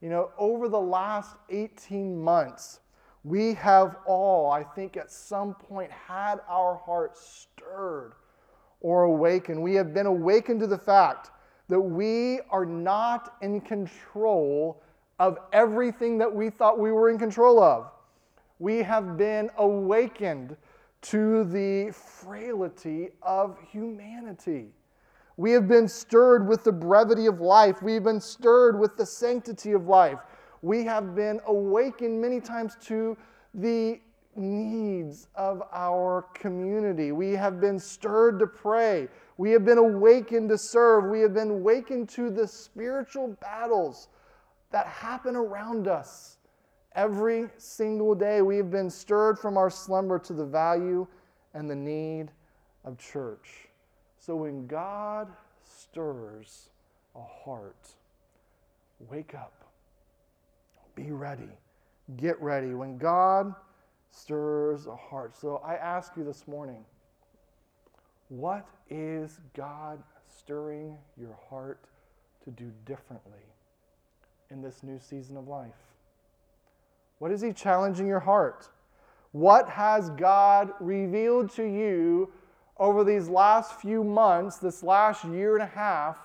You 0.00 0.08
know, 0.08 0.30
over 0.38 0.68
the 0.68 0.80
last 0.80 1.36
18 1.50 2.20
months, 2.20 2.78
we 3.24 3.54
have 3.54 3.96
all, 4.06 4.50
I 4.50 4.64
think, 4.64 4.96
at 4.96 5.10
some 5.10 5.54
point 5.54 5.90
had 5.90 6.40
our 6.48 6.76
hearts 6.84 7.46
stirred 7.56 8.14
or 8.80 9.04
awakened. 9.04 9.62
We 9.62 9.74
have 9.74 9.94
been 9.94 10.06
awakened 10.06 10.60
to 10.60 10.66
the 10.66 10.78
fact 10.78 11.30
that 11.68 11.80
we 11.80 12.40
are 12.50 12.66
not 12.66 13.36
in 13.40 13.60
control 13.60 14.82
of 15.20 15.38
everything 15.52 16.18
that 16.18 16.34
we 16.34 16.50
thought 16.50 16.78
we 16.78 16.90
were 16.90 17.10
in 17.10 17.18
control 17.18 17.62
of. 17.62 17.92
We 18.58 18.78
have 18.78 19.16
been 19.16 19.50
awakened 19.56 20.56
to 21.02 21.44
the 21.44 21.92
frailty 21.92 23.10
of 23.22 23.56
humanity. 23.70 24.68
We 25.36 25.52
have 25.52 25.68
been 25.68 25.88
stirred 25.88 26.46
with 26.46 26.64
the 26.64 26.72
brevity 26.72 27.26
of 27.26 27.40
life. 27.40 27.82
We 27.82 27.94
have 27.94 28.04
been 28.04 28.20
stirred 28.20 28.78
with 28.78 28.96
the 28.96 29.06
sanctity 29.06 29.72
of 29.72 29.86
life 29.86 30.18
we 30.62 30.84
have 30.84 31.14
been 31.16 31.40
awakened 31.46 32.20
many 32.20 32.40
times 32.40 32.76
to 32.82 33.16
the 33.54 34.00
needs 34.36 35.26
of 35.34 35.62
our 35.72 36.22
community. 36.34 37.12
We 37.12 37.32
have 37.32 37.60
been 37.60 37.78
stirred 37.78 38.38
to 38.38 38.46
pray. 38.46 39.08
We 39.36 39.50
have 39.50 39.64
been 39.64 39.78
awakened 39.78 40.48
to 40.50 40.58
serve. 40.58 41.10
We 41.10 41.20
have 41.20 41.34
been 41.34 41.50
awakened 41.50 42.08
to 42.10 42.30
the 42.30 42.46
spiritual 42.46 43.36
battles 43.40 44.08
that 44.70 44.86
happen 44.86 45.36
around 45.36 45.88
us. 45.88 46.38
Every 46.94 47.48
single 47.58 48.14
day, 48.14 48.40
we 48.42 48.56
have 48.56 48.70
been 48.70 48.88
stirred 48.88 49.38
from 49.38 49.56
our 49.56 49.70
slumber 49.70 50.18
to 50.20 50.32
the 50.32 50.44
value 50.46 51.06
and 51.54 51.68
the 51.68 51.74
need 51.74 52.30
of 52.84 52.98
church. 52.98 53.68
So 54.18 54.36
when 54.36 54.66
God 54.66 55.28
stirs 55.64 56.70
a 57.16 57.22
heart, 57.22 57.88
wake 59.10 59.34
up 59.34 59.61
be 60.94 61.10
ready. 61.10 61.50
Get 62.16 62.40
ready. 62.40 62.74
When 62.74 62.98
God 62.98 63.54
stirs 64.12 64.86
a 64.86 64.94
heart. 64.94 65.34
So 65.34 65.60
I 65.64 65.74
ask 65.74 66.12
you 66.16 66.24
this 66.24 66.46
morning 66.46 66.84
what 68.28 68.66
is 68.88 69.40
God 69.54 70.02
stirring 70.26 70.96
your 71.18 71.36
heart 71.50 71.84
to 72.44 72.50
do 72.50 72.70
differently 72.86 73.44
in 74.50 74.62
this 74.62 74.82
new 74.82 74.98
season 74.98 75.36
of 75.36 75.48
life? 75.48 75.74
What 77.18 77.30
is 77.30 77.40
He 77.40 77.52
challenging 77.52 78.06
your 78.06 78.20
heart? 78.20 78.68
What 79.32 79.68
has 79.68 80.10
God 80.10 80.72
revealed 80.80 81.50
to 81.56 81.64
you 81.64 82.30
over 82.78 83.04
these 83.04 83.28
last 83.28 83.80
few 83.80 84.02
months, 84.04 84.58
this 84.58 84.82
last 84.82 85.24
year 85.24 85.54
and 85.54 85.62
a 85.62 85.74
half, 85.74 86.16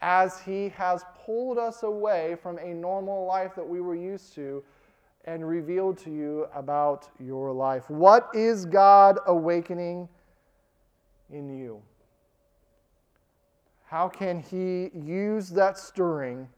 as 0.00 0.40
He 0.40 0.70
has 0.70 1.04
pulled 1.28 1.58
us 1.58 1.82
away 1.82 2.38
from 2.42 2.56
a 2.56 2.72
normal 2.72 3.26
life 3.26 3.54
that 3.54 3.68
we 3.68 3.82
were 3.82 3.94
used 3.94 4.34
to 4.34 4.64
and 5.26 5.46
revealed 5.46 5.98
to 5.98 6.10
you 6.10 6.46
about 6.54 7.06
your 7.20 7.52
life. 7.52 7.90
What 7.90 8.30
is 8.32 8.64
God 8.64 9.18
awakening 9.26 10.08
in 11.30 11.50
you? 11.50 11.82
How 13.84 14.08
can 14.08 14.40
He 14.40 14.90
use 14.98 15.50
that 15.50 15.76
stirring 15.76 16.48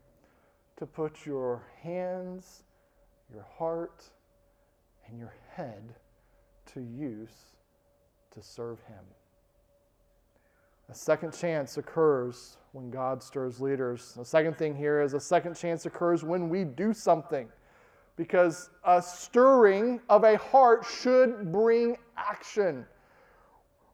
to 0.77 0.87
put 0.87 1.27
your 1.27 1.65
hands, 1.83 2.63
your 3.35 3.47
heart, 3.59 4.05
and 5.09 5.19
your 5.19 5.35
head 5.51 5.83
to 6.75 6.81
use 6.81 7.57
to 8.31 8.41
serve 8.41 8.79
Him? 8.87 9.05
A 10.91 10.95
second 10.95 11.33
chance 11.33 11.77
occurs 11.77 12.57
when 12.73 12.91
God 12.91 13.23
stirs 13.23 13.61
leaders. 13.61 14.13
The 14.17 14.25
second 14.25 14.59
thing 14.59 14.75
here 14.75 15.01
is 15.01 15.15
a 15.15 15.21
second 15.21 15.55
chance 15.55 15.87
occurs 15.87 16.25
when 16.25 16.49
we 16.49 16.65
do 16.65 16.93
something. 16.93 17.49
Because 18.17 18.71
a 18.85 19.01
stirring 19.01 20.01
of 20.09 20.25
a 20.25 20.37
heart 20.37 20.85
should 20.85 21.53
bring 21.53 21.97
action. 22.17 22.85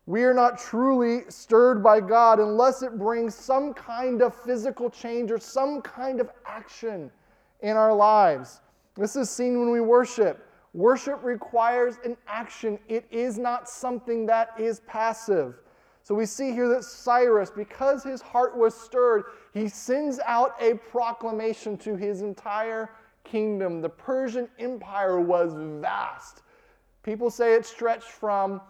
We 0.06 0.24
are 0.24 0.32
not 0.32 0.58
truly 0.58 1.24
stirred 1.28 1.82
by 1.82 2.00
God 2.00 2.40
unless 2.40 2.82
it 2.82 2.98
brings 2.98 3.34
some 3.34 3.74
kind 3.74 4.22
of 4.22 4.34
physical 4.34 4.88
change 4.88 5.30
or 5.30 5.38
some 5.38 5.82
kind 5.82 6.18
of 6.18 6.30
action 6.46 7.10
in 7.60 7.76
our 7.76 7.94
lives. 7.94 8.62
This 8.94 9.16
is 9.16 9.28
seen 9.28 9.60
when 9.60 9.70
we 9.70 9.82
worship. 9.82 10.48
Worship 10.72 11.22
requires 11.22 11.96
an 12.06 12.16
action, 12.26 12.78
it 12.88 13.06
is 13.10 13.36
not 13.36 13.68
something 13.68 14.24
that 14.26 14.54
is 14.58 14.80
passive. 14.86 15.56
So 16.06 16.14
we 16.14 16.24
see 16.24 16.52
here 16.52 16.68
that 16.68 16.84
Cyrus, 16.84 17.50
because 17.50 18.04
his 18.04 18.22
heart 18.22 18.56
was 18.56 18.76
stirred, 18.76 19.24
he 19.52 19.68
sends 19.68 20.20
out 20.20 20.54
a 20.60 20.74
proclamation 20.74 21.76
to 21.78 21.96
his 21.96 22.22
entire 22.22 22.90
kingdom. 23.24 23.80
The 23.80 23.88
Persian 23.88 24.48
Empire 24.60 25.20
was 25.20 25.52
vast. 25.80 26.42
People 27.02 27.28
say 27.28 27.54
it 27.54 27.66
stretched 27.66 28.06
from 28.06 28.60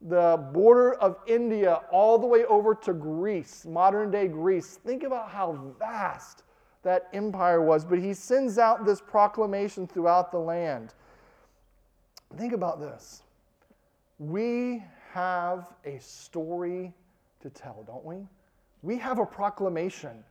the 0.00 0.42
border 0.54 0.94
of 0.94 1.18
India 1.26 1.82
all 1.92 2.18
the 2.18 2.26
way 2.26 2.46
over 2.46 2.74
to 2.76 2.94
Greece, 2.94 3.66
modern 3.66 4.10
day 4.10 4.26
Greece. 4.26 4.78
Think 4.82 5.02
about 5.02 5.28
how 5.28 5.74
vast 5.78 6.44
that 6.82 7.08
empire 7.12 7.60
was. 7.60 7.84
But 7.84 7.98
he 7.98 8.14
sends 8.14 8.56
out 8.56 8.86
this 8.86 9.02
proclamation 9.02 9.86
throughout 9.86 10.32
the 10.32 10.38
land. 10.38 10.94
Think 12.38 12.54
about 12.54 12.80
this. 12.80 13.22
We 14.18 14.82
have 15.12 15.72
a 15.84 15.98
story 15.98 16.92
to 17.40 17.50
tell, 17.50 17.84
don't 17.86 18.04
we? 18.04 18.26
We 18.82 18.98
have 18.98 19.18
a 19.18 19.26
proclamation 19.26 20.24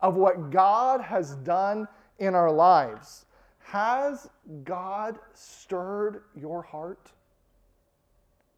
of 0.00 0.14
what 0.14 0.50
God 0.50 1.00
has 1.00 1.36
done 1.36 1.88
in 2.18 2.34
our 2.34 2.50
lives. 2.50 3.26
Has 3.58 4.28
God 4.64 5.18
stirred 5.34 6.22
your 6.34 6.62
heart? 6.62 7.12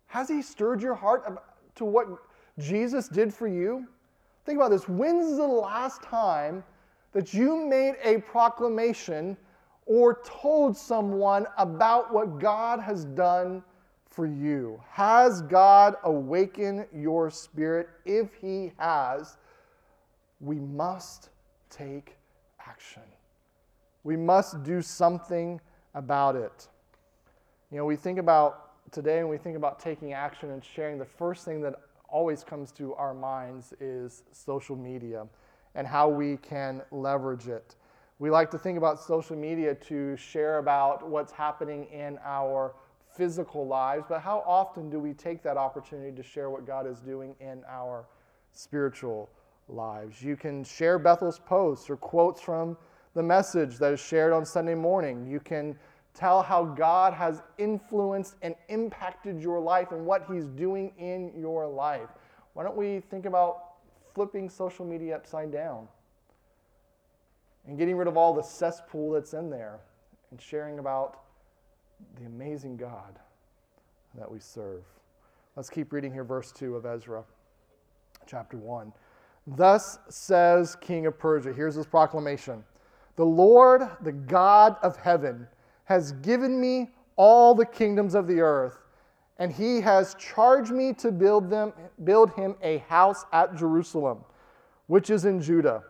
Has 0.06 0.28
He 0.28 0.42
stirred 0.42 0.82
your 0.82 0.94
heart 0.94 1.40
to 1.76 1.84
what 1.84 2.06
Jesus 2.58 3.08
did 3.08 3.32
for 3.32 3.46
you? 3.46 3.86
Think 4.44 4.58
about 4.58 4.70
this. 4.70 4.88
When's 4.88 5.36
the 5.36 5.46
last 5.46 6.02
time 6.02 6.64
that 7.12 7.32
you 7.32 7.66
made 7.66 7.94
a 8.02 8.18
proclamation 8.18 9.36
or 9.86 10.20
told 10.24 10.76
someone 10.76 11.46
about 11.56 12.12
what 12.12 12.38
God 12.38 12.80
has 12.80 13.04
done 13.04 13.62
for 14.18 14.26
you? 14.26 14.82
Has 14.90 15.42
God 15.42 15.94
awakened 16.02 16.86
your 16.92 17.30
spirit? 17.30 17.88
If 18.04 18.34
He 18.34 18.72
has, 18.76 19.36
we 20.40 20.56
must 20.56 21.28
take 21.70 22.16
action. 22.58 23.04
We 24.02 24.16
must 24.16 24.64
do 24.64 24.82
something 24.82 25.60
about 25.94 26.34
it. 26.34 26.66
You 27.70 27.76
know, 27.76 27.84
we 27.84 27.94
think 27.94 28.18
about 28.18 28.90
today 28.90 29.20
and 29.20 29.28
we 29.28 29.38
think 29.38 29.56
about 29.56 29.78
taking 29.78 30.14
action 30.14 30.50
and 30.50 30.64
sharing, 30.64 30.98
the 30.98 31.04
first 31.04 31.44
thing 31.44 31.60
that 31.60 31.74
always 32.08 32.42
comes 32.42 32.72
to 32.72 32.94
our 32.94 33.14
minds 33.14 33.72
is 33.78 34.24
social 34.32 34.74
media 34.74 35.28
and 35.76 35.86
how 35.86 36.08
we 36.08 36.38
can 36.38 36.82
leverage 36.90 37.46
it. 37.46 37.76
We 38.18 38.30
like 38.30 38.50
to 38.50 38.58
think 38.58 38.78
about 38.78 39.00
social 39.00 39.36
media 39.36 39.76
to 39.76 40.16
share 40.16 40.58
about 40.58 41.08
what's 41.08 41.30
happening 41.30 41.84
in 41.92 42.18
our 42.24 42.74
physical 43.18 43.66
lives, 43.66 44.04
but 44.08 44.20
how 44.20 44.44
often 44.46 44.88
do 44.88 44.98
we 45.00 45.12
take 45.12 45.42
that 45.42 45.56
opportunity 45.56 46.16
to 46.16 46.22
share 46.22 46.48
what 46.48 46.64
God 46.64 46.86
is 46.86 47.00
doing 47.00 47.34
in 47.40 47.62
our 47.68 48.06
spiritual 48.52 49.28
lives? 49.68 50.22
You 50.22 50.36
can 50.36 50.64
share 50.64 50.98
Bethel's 50.98 51.40
posts 51.40 51.90
or 51.90 51.96
quotes 51.96 52.40
from 52.40 52.78
the 53.14 53.22
message 53.22 53.76
that 53.78 53.92
is 53.92 54.00
shared 54.00 54.32
on 54.32 54.46
Sunday 54.46 54.76
morning. 54.76 55.26
You 55.26 55.40
can 55.40 55.76
tell 56.14 56.42
how 56.42 56.64
God 56.64 57.12
has 57.12 57.42
influenced 57.58 58.36
and 58.42 58.54
impacted 58.68 59.40
your 59.40 59.60
life 59.60 59.90
and 59.90 60.06
what 60.06 60.24
He's 60.30 60.46
doing 60.46 60.92
in 60.96 61.32
your 61.36 61.66
life. 61.66 62.08
Why 62.54 62.62
don't 62.62 62.76
we 62.76 63.00
think 63.10 63.26
about 63.26 63.74
flipping 64.14 64.48
social 64.48 64.84
media 64.84 65.16
upside 65.16 65.52
down 65.52 65.88
and 67.66 67.76
getting 67.76 67.96
rid 67.96 68.08
of 68.08 68.16
all 68.16 68.32
the 68.32 68.42
cesspool 68.42 69.12
that's 69.12 69.34
in 69.34 69.50
there 69.50 69.80
and 70.30 70.40
sharing 70.40 70.78
about 70.78 71.20
the 72.18 72.26
amazing 72.26 72.76
God 72.76 73.18
that 74.16 74.30
we 74.30 74.38
serve? 74.38 74.82
Let's 75.56 75.70
keep 75.70 75.92
reading 75.92 76.12
here, 76.12 76.24
verse 76.24 76.52
2 76.52 76.76
of 76.76 76.86
Ezra, 76.86 77.24
chapter 78.26 78.56
1. 78.56 78.92
Thus 79.46 79.98
says 80.08 80.76
King 80.76 81.06
of 81.06 81.18
Persia. 81.18 81.52
Here's 81.52 81.74
his 81.74 81.86
proclamation 81.86 82.64
The 83.16 83.24
Lord, 83.24 83.82
the 84.02 84.12
God 84.12 84.76
of 84.82 84.96
heaven, 84.96 85.48
has 85.84 86.12
given 86.12 86.60
me 86.60 86.90
all 87.16 87.54
the 87.54 87.66
kingdoms 87.66 88.14
of 88.14 88.26
the 88.26 88.40
earth, 88.40 88.78
and 89.38 89.52
he 89.52 89.80
has 89.80 90.14
charged 90.14 90.70
me 90.70 90.92
to 90.94 91.10
build 91.10 91.50
them 91.50 91.72
build 92.04 92.30
him 92.32 92.54
a 92.62 92.78
house 92.88 93.24
at 93.32 93.56
Jerusalem, 93.56 94.24
which 94.86 95.10
is 95.10 95.24
in 95.24 95.40
Judah. 95.40 95.82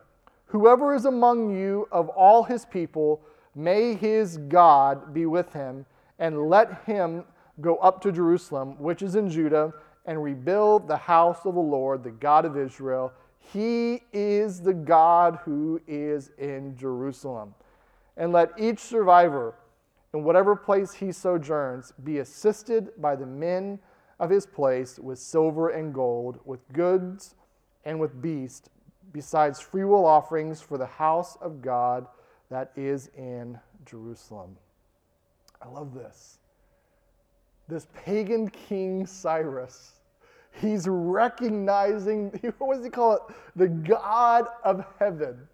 Whoever 0.46 0.94
is 0.94 1.04
among 1.04 1.54
you 1.54 1.88
of 1.92 2.08
all 2.08 2.42
his 2.42 2.64
people, 2.64 3.20
may 3.54 3.94
his 3.94 4.38
God 4.38 5.12
be 5.12 5.26
with 5.26 5.52
him, 5.52 5.84
and 6.18 6.48
let 6.48 6.82
him 6.84 7.24
go 7.60 7.76
up 7.76 8.00
to 8.02 8.12
Jerusalem, 8.12 8.78
which 8.78 9.02
is 9.02 9.14
in 9.14 9.30
Judah, 9.30 9.72
and 10.06 10.22
rebuild 10.22 10.88
the 10.88 10.96
house 10.96 11.44
of 11.44 11.54
the 11.54 11.60
Lord, 11.60 12.02
the 12.02 12.10
God 12.10 12.44
of 12.44 12.56
Israel. 12.56 13.12
He 13.38 14.02
is 14.12 14.60
the 14.60 14.74
God 14.74 15.38
who 15.44 15.80
is 15.86 16.30
in 16.38 16.76
Jerusalem. 16.76 17.54
And 18.16 18.32
let 18.32 18.50
each 18.58 18.80
survivor 18.80 19.54
in 20.14 20.24
whatever 20.24 20.56
place 20.56 20.92
he 20.92 21.12
sojourns, 21.12 21.92
be 22.04 22.18
assisted 22.18 22.90
by 22.98 23.14
the 23.14 23.26
men 23.26 23.78
of 24.18 24.30
his 24.30 24.46
place 24.46 24.98
with 24.98 25.18
silver 25.18 25.68
and 25.70 25.92
gold, 25.92 26.40
with 26.44 26.60
goods 26.72 27.34
and 27.84 28.00
with 28.00 28.20
beasts, 28.20 28.68
besides 29.12 29.60
freewill 29.60 30.06
offerings 30.06 30.60
for 30.60 30.78
the 30.78 30.86
house 30.86 31.36
of 31.40 31.60
God 31.60 32.06
that 32.50 32.72
is 32.76 33.10
in 33.16 33.58
Jerusalem. 33.84 34.56
I 35.62 35.68
love 35.68 35.94
this. 35.94 36.38
This 37.68 37.86
pagan 37.92 38.48
king 38.48 39.06
Cyrus, 39.06 39.92
he's 40.52 40.86
recognizing, 40.88 42.30
what 42.58 42.76
does 42.76 42.84
he 42.84 42.90
call 42.90 43.14
it? 43.14 43.22
The 43.56 43.68
God 43.68 44.46
of 44.64 44.84
heaven. 44.98 45.46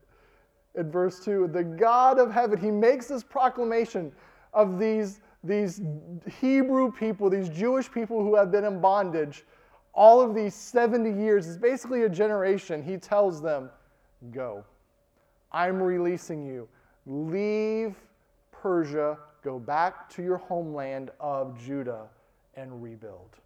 In 0.77 0.91
verse 0.91 1.25
2, 1.25 1.49
the 1.49 1.65
God 1.65 2.19
of 2.19 2.33
heaven, 2.33 2.59
he 2.59 2.71
makes 2.71 3.07
this 3.07 3.23
proclamation 3.23 4.13
of 4.53 4.79
these, 4.79 5.21
these 5.43 5.81
Hebrew 6.41 6.91
people, 6.93 7.31
these 7.31 7.49
Jewish 7.49 7.91
people 7.91 8.23
who 8.23 8.35
have 8.35 8.51
been 8.51 8.65
in 8.65 8.81
bondage 8.81 9.45
all 9.95 10.21
of 10.21 10.35
these 10.35 10.55
70 10.55 11.11
years. 11.11 11.47
It's 11.47 11.57
basically 11.57 12.03
a 12.03 12.09
generation. 12.09 12.83
He 12.83 12.97
tells 12.97 13.41
them, 13.41 13.71
Go. 14.33 14.65
I'm 15.53 15.81
releasing 15.81 16.45
you. 16.45 16.69
Leave 17.07 17.95
Persia, 18.51 19.19
go 19.45 19.59
back 19.59 20.09
to 20.09 20.23
your 20.23 20.39
homeland 20.39 21.11
of 21.21 21.57
Judah 21.63 22.09
and 22.57 22.83
rebuild. 22.83 23.37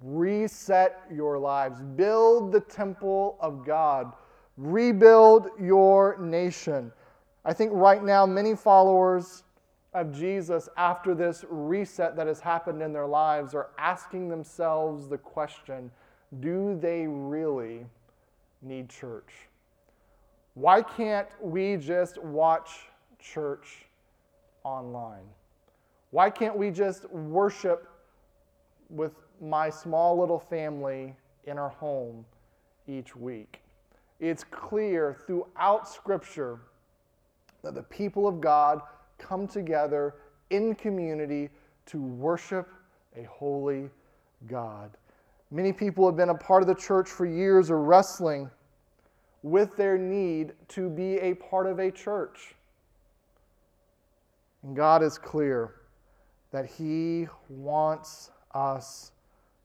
Reset 0.00 1.00
your 1.12 1.38
lives. 1.38 1.80
Build 1.94 2.50
the 2.50 2.60
temple 2.60 3.36
of 3.40 3.64
God. 3.64 4.12
Rebuild 4.56 5.50
your 5.60 6.16
nation. 6.18 6.90
I 7.44 7.52
think 7.52 7.70
right 7.74 8.02
now, 8.02 8.24
many 8.24 8.56
followers 8.56 9.44
of 9.92 10.12
Jesus 10.12 10.68
after 10.76 11.14
this 11.14 11.44
reset 11.48 12.16
that 12.16 12.26
has 12.26 12.40
happened 12.40 12.82
in 12.82 12.92
their 12.92 13.06
lives 13.06 13.54
are 13.54 13.70
asking 13.78 14.28
themselves 14.28 15.08
the 15.08 15.18
question 15.18 15.90
do 16.40 16.76
they 16.80 17.06
really 17.06 17.86
need 18.60 18.88
church? 18.88 19.32
Why 20.54 20.82
can't 20.82 21.28
we 21.40 21.76
just 21.76 22.20
watch 22.22 22.86
church 23.20 23.86
online? 24.64 25.24
Why 26.10 26.30
can't 26.30 26.56
we 26.56 26.70
just 26.70 27.10
worship 27.10 27.88
with 28.88 29.12
my 29.40 29.70
small 29.70 30.18
little 30.18 30.38
family 30.38 31.14
in 31.44 31.58
our 31.58 31.70
home 31.70 32.24
each 32.86 33.16
week? 33.16 33.62
It's 34.20 34.44
clear 34.44 35.16
throughout 35.26 35.88
Scripture 35.88 36.60
that 37.62 37.74
the 37.74 37.82
people 37.82 38.26
of 38.26 38.40
God 38.40 38.80
come 39.18 39.46
together 39.46 40.14
in 40.50 40.74
community 40.74 41.50
to 41.86 42.00
worship 42.00 42.68
a 43.16 43.24
holy 43.24 43.90
God. 44.46 44.90
Many 45.50 45.72
people 45.72 46.06
have 46.06 46.16
been 46.16 46.30
a 46.30 46.34
part 46.34 46.62
of 46.62 46.68
the 46.68 46.74
church 46.74 47.08
for 47.08 47.26
years 47.26 47.70
are 47.70 47.80
wrestling 47.80 48.50
with 49.42 49.76
their 49.76 49.98
need 49.98 50.52
to 50.68 50.88
be 50.88 51.18
a 51.18 51.34
part 51.34 51.66
of 51.66 51.78
a 51.78 51.90
church. 51.90 52.54
And 54.64 54.74
God 54.74 55.02
is 55.02 55.18
clear 55.18 55.74
that 56.50 56.66
He 56.66 57.28
wants 57.48 58.30
us 58.52 59.12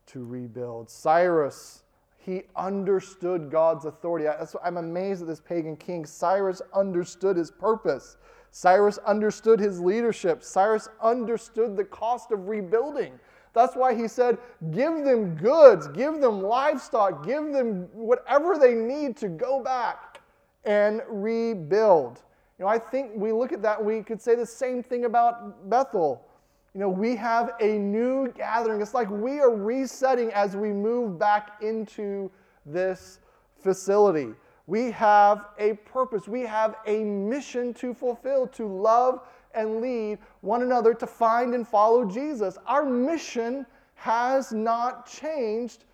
to 0.08 0.24
rebuild. 0.26 0.90
Cyrus, 0.90 1.84
he 2.18 2.44
understood 2.56 3.50
God's 3.50 3.86
authority. 3.86 4.28
I'm 4.64 4.78
amazed 4.78 5.22
at 5.22 5.28
this 5.28 5.40
pagan 5.40 5.78
king. 5.78 6.06
Cyrus 6.06 6.62
understood 6.74 7.38
his 7.38 7.50
purpose. 7.50 8.18
Cyrus 8.52 8.98
understood 9.00 9.60
his 9.60 9.80
leadership. 9.80 10.44
Cyrus 10.44 10.90
understood 11.02 11.78
the 11.78 11.86
cost 11.86 12.32
of 12.32 12.48
rebuilding. 12.48 13.20
That's 13.54 13.76
why 13.76 13.96
he 13.96 14.08
said, 14.08 14.38
Give 14.72 15.04
them 15.04 15.36
goods, 15.36 15.88
give 15.88 16.20
them 16.22 16.42
livestock, 16.42 17.26
give 17.26 17.52
them 17.52 17.88
whatever 17.94 18.58
they 18.58 18.74
need 18.74 19.16
to 19.18 19.28
go 19.28 19.64
back 19.64 20.22
and 20.66 21.02
rebuild. 21.08 22.22
You 22.60 22.66
know, 22.66 22.72
I 22.72 22.78
think 22.78 23.12
we 23.16 23.32
look 23.32 23.54
at 23.54 23.62
that, 23.62 23.84
we 23.84 24.04
could 24.04 24.22
say 24.22 24.36
the 24.36 24.46
same 24.46 24.84
thing 24.84 25.06
about 25.06 25.70
Bethel. 25.70 26.26
You 26.74 26.82
know, 26.82 26.90
we 26.90 27.16
have 27.16 27.52
a 27.62 27.78
new 27.78 28.32
gathering. 28.34 28.82
It's 28.82 28.94
like 28.94 29.10
we 29.10 29.40
are 29.40 29.56
resetting 29.56 30.32
as 30.34 30.58
we 30.58 30.74
move 30.74 31.18
back 31.18 31.62
into 31.62 32.30
this 32.66 33.22
facility. 33.64 34.34
We 34.68 34.92
have 34.92 35.46
a 35.58 35.74
purpose. 35.86 36.28
We 36.28 36.42
have 36.42 36.76
a 36.86 37.04
mission 37.04 37.74
to 37.76 37.94
fulfill, 37.94 38.46
to 38.48 38.68
love 38.68 39.22
and 39.56 39.82
lead 39.82 40.20
one 40.42 40.62
another 40.62 40.94
to 40.94 41.08
find 41.08 41.56
and 41.56 41.68
follow 41.68 42.06
Jesus. 42.06 42.58
Our 42.68 42.86
mission 42.86 43.66
has 43.96 44.52
not 44.52 45.08
changed 45.10 45.86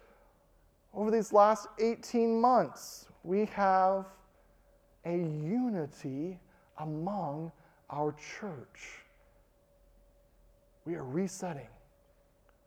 over 0.94 1.12
these 1.12 1.32
last 1.32 1.68
18 1.80 2.42
months. 2.42 3.08
We 3.24 3.46
have 3.46 4.06
a 5.06 5.16
unity 5.16 6.40
among 6.80 7.52
our 7.90 8.14
church. 8.40 9.04
We 10.86 10.96
are 10.96 11.04
resetting. 11.04 11.68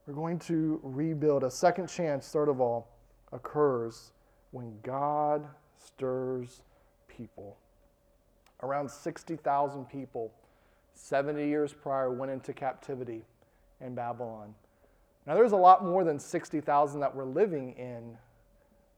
We're 0.07 0.14
going 0.14 0.38
to 0.40 0.81
rebuild. 0.83 1.44
A 1.44 1.51
second 1.51 1.88
chance, 1.88 2.29
third 2.29 2.49
of 2.49 2.61
all, 2.61 2.88
occurs 3.33 4.12
when 4.51 4.75
God 4.83 5.47
stirs 5.77 6.62
people. 7.07 7.59
Around 8.62 8.90
60,000 8.90 9.85
people, 9.85 10.33
70 10.94 11.47
years 11.47 11.73
prior, 11.73 12.11
went 12.11 12.33
into 12.33 12.53
captivity 12.53 13.23
in 13.81 13.94
Babylon. 13.94 14.55
Now, 15.27 15.35
there's 15.35 15.53
a 15.53 15.57
lot 15.57 15.85
more 15.85 16.05
than 16.05 16.18
60,000 16.18 17.01
that 17.01 17.14
were 17.14 17.27
living 17.27 17.73
in 17.73 18.16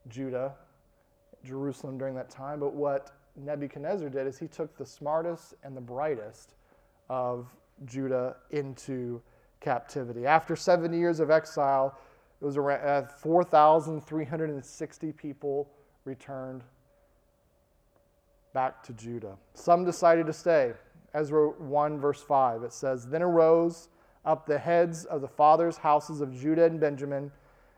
Judah, 0.08 0.54
Jerusalem 1.44 1.98
during 1.98 2.14
that 2.14 2.30
time, 2.30 2.60
but 2.60 2.72
what 2.72 3.10
Nebuchadnezzar 3.36 4.08
did 4.08 4.26
is 4.26 4.38
he 4.38 4.48
took 4.48 4.76
the 4.76 4.86
smartest 4.86 5.54
and 5.64 5.76
the 5.76 5.80
brightest 5.80 6.54
of 7.08 7.46
Judah 7.84 8.36
into 8.50 9.20
captivity. 9.60 10.26
After 10.26 10.56
70 10.56 10.96
years 10.96 11.20
of 11.20 11.30
exile, 11.30 11.98
it 12.40 12.44
was 12.44 12.56
around 12.56 12.86
uh, 12.86 13.06
4,360 13.06 15.12
people 15.12 15.68
returned 16.04 16.62
back 18.52 18.82
to 18.84 18.92
Judah. 18.94 19.36
Some 19.54 19.84
decided 19.84 20.26
to 20.26 20.32
stay, 20.32 20.72
Ezra 21.14 21.48
1, 21.48 22.00
verse 22.00 22.22
5. 22.22 22.62
It 22.62 22.72
says, 22.72 23.06
Then 23.06 23.22
arose 23.22 23.88
up 24.24 24.46
the 24.46 24.58
heads 24.58 25.04
of 25.06 25.20
the 25.20 25.28
fathers' 25.28 25.76
houses 25.76 26.20
of 26.20 26.34
Judah 26.34 26.64
and 26.64 26.80
Benjamin, 26.80 27.30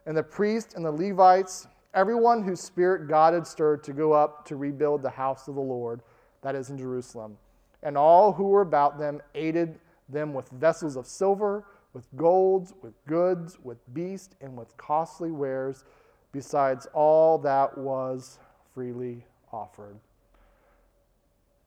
and 0.07 0.17
the 0.17 0.23
priests 0.23 0.75
and 0.75 0.85
the 0.85 0.91
Levites, 0.91 1.67
everyone 1.95 2.43
whose 2.43 2.61
spirit 2.61 3.09
God 3.09 3.35
had 3.35 3.47
stirred 3.47 3.85
to 3.85 3.93
go 3.93 4.13
up 4.13 4.45
to 4.47 4.57
rebuild 4.57 5.03
the 5.03 5.11
house 5.11 5.49
of 5.49 5.55
the 5.55 5.61
Lord, 5.61 6.01
that 6.43 6.55
is 6.55 6.71
in 6.71 6.79
Jerusalem. 6.79 7.37
And 7.83 7.97
all 7.97 8.33
who 8.33 8.45
were 8.45 8.63
about 8.63 8.99
them 8.99 9.21
aided 9.35 9.79
them 10.09 10.35
with 10.35 10.49
vessels 10.51 10.97
of 10.97 11.07
silver, 11.07 11.65
with 11.93 12.07
golds, 12.17 12.73
with 12.83 12.95
goods, 13.07 13.59
with 13.63 13.79
beasts, 13.95 14.35
and 14.41 14.57
with 14.57 14.77
costly 14.77 15.31
wares, 15.31 15.85
besides 16.33 16.87
all 16.95 17.39
that 17.39 17.77
was 17.77 18.39
freely 18.75 19.25
offered. 19.53 19.97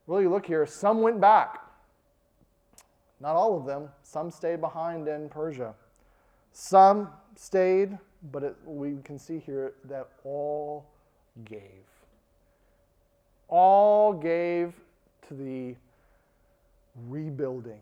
Really, 0.07 0.27
look 0.27 0.45
here. 0.45 0.65
Some 0.65 1.01
went 1.01 1.19
back. 1.19 1.61
Not 3.19 3.35
all 3.35 3.57
of 3.57 3.65
them. 3.65 3.89
Some 4.03 4.29
stayed 4.29 4.61
behind 4.61 5.07
in 5.07 5.29
Persia. 5.29 5.73
Some 6.51 7.09
stayed, 7.35 7.97
but 8.31 8.43
it, 8.43 8.55
we 8.65 8.97
can 9.03 9.19
see 9.19 9.39
here 9.39 9.73
that 9.85 10.09
all 10.23 10.85
gave. 11.45 11.61
All 13.47 14.13
gave 14.13 14.73
to 15.27 15.33
the 15.33 15.75
rebuilding 17.07 17.81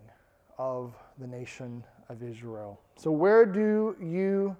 of 0.58 0.93
the 1.19 1.27
nation 1.27 1.84
of 2.10 2.23
Israel. 2.23 2.79
So, 2.95 3.12
where 3.12 3.45
do 3.45 3.95
you 4.01 4.56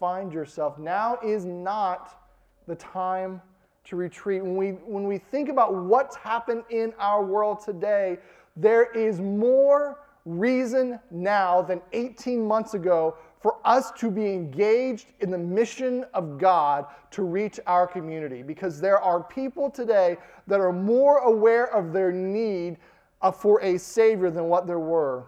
find 0.00 0.32
yourself? 0.32 0.78
Now 0.78 1.18
is 1.24 1.44
not 1.44 2.28
the 2.66 2.74
time 2.74 3.40
to 3.84 3.96
retreat. 3.96 4.42
When 4.42 4.56
we, 4.56 4.70
when 4.70 5.06
we 5.06 5.18
think 5.18 5.48
about 5.48 5.74
what's 5.74 6.16
happened 6.16 6.64
in 6.70 6.92
our 6.98 7.24
world 7.24 7.60
today, 7.64 8.18
there 8.56 8.92
is 8.92 9.20
more 9.20 10.00
reason 10.24 11.00
now 11.10 11.62
than 11.62 11.80
18 11.92 12.46
months 12.46 12.74
ago 12.74 13.16
for 13.40 13.56
us 13.64 13.92
to 13.92 14.10
be 14.10 14.32
engaged 14.32 15.12
in 15.20 15.30
the 15.30 15.38
mission 15.38 16.04
of 16.14 16.38
God 16.38 16.86
to 17.12 17.22
reach 17.22 17.60
our 17.66 17.86
community 17.86 18.42
because 18.42 18.80
there 18.80 18.98
are 18.98 19.22
people 19.22 19.70
today 19.70 20.16
that 20.46 20.60
are 20.60 20.72
more 20.72 21.18
aware 21.18 21.72
of 21.74 21.92
their 21.92 22.10
need 22.10 22.78
uh, 23.22 23.30
for 23.30 23.60
a 23.62 23.78
Savior 23.78 24.30
than 24.30 24.44
what 24.44 24.66
there 24.66 24.80
were 24.80 25.26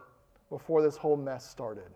before 0.49 0.83
this 0.83 0.97
whole 0.97 1.17
mess 1.17 1.49
started. 1.49 1.91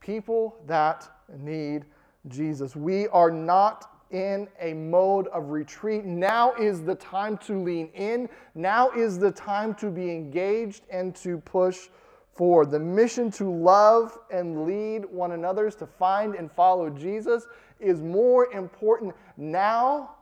People 0.00 0.56
that 0.66 1.08
need 1.38 1.84
Jesus. 2.28 2.74
We 2.74 3.08
are 3.08 3.30
not 3.30 3.92
in 4.10 4.48
a 4.60 4.72
mode 4.72 5.26
of 5.28 5.50
retreat. 5.50 6.04
Now 6.04 6.54
is 6.54 6.82
the 6.82 6.94
time 6.94 7.38
to 7.38 7.60
lean 7.60 7.88
in. 7.94 8.28
Now 8.54 8.90
is 8.90 9.18
the 9.18 9.30
time 9.30 9.74
to 9.76 9.90
be 9.90 10.10
engaged 10.10 10.84
and 10.90 11.14
to 11.16 11.38
push 11.38 11.88
forward. 12.36 12.70
The 12.70 12.78
mission 12.78 13.30
to 13.32 13.50
love 13.50 14.18
and 14.30 14.64
lead 14.64 15.04
one 15.06 15.32
another, 15.32 15.70
to 15.70 15.86
find 15.86 16.34
and 16.34 16.50
follow 16.50 16.90
Jesus, 16.90 17.46
is 17.80 18.02
more 18.02 18.52
important 18.52 19.14
now 19.36 20.16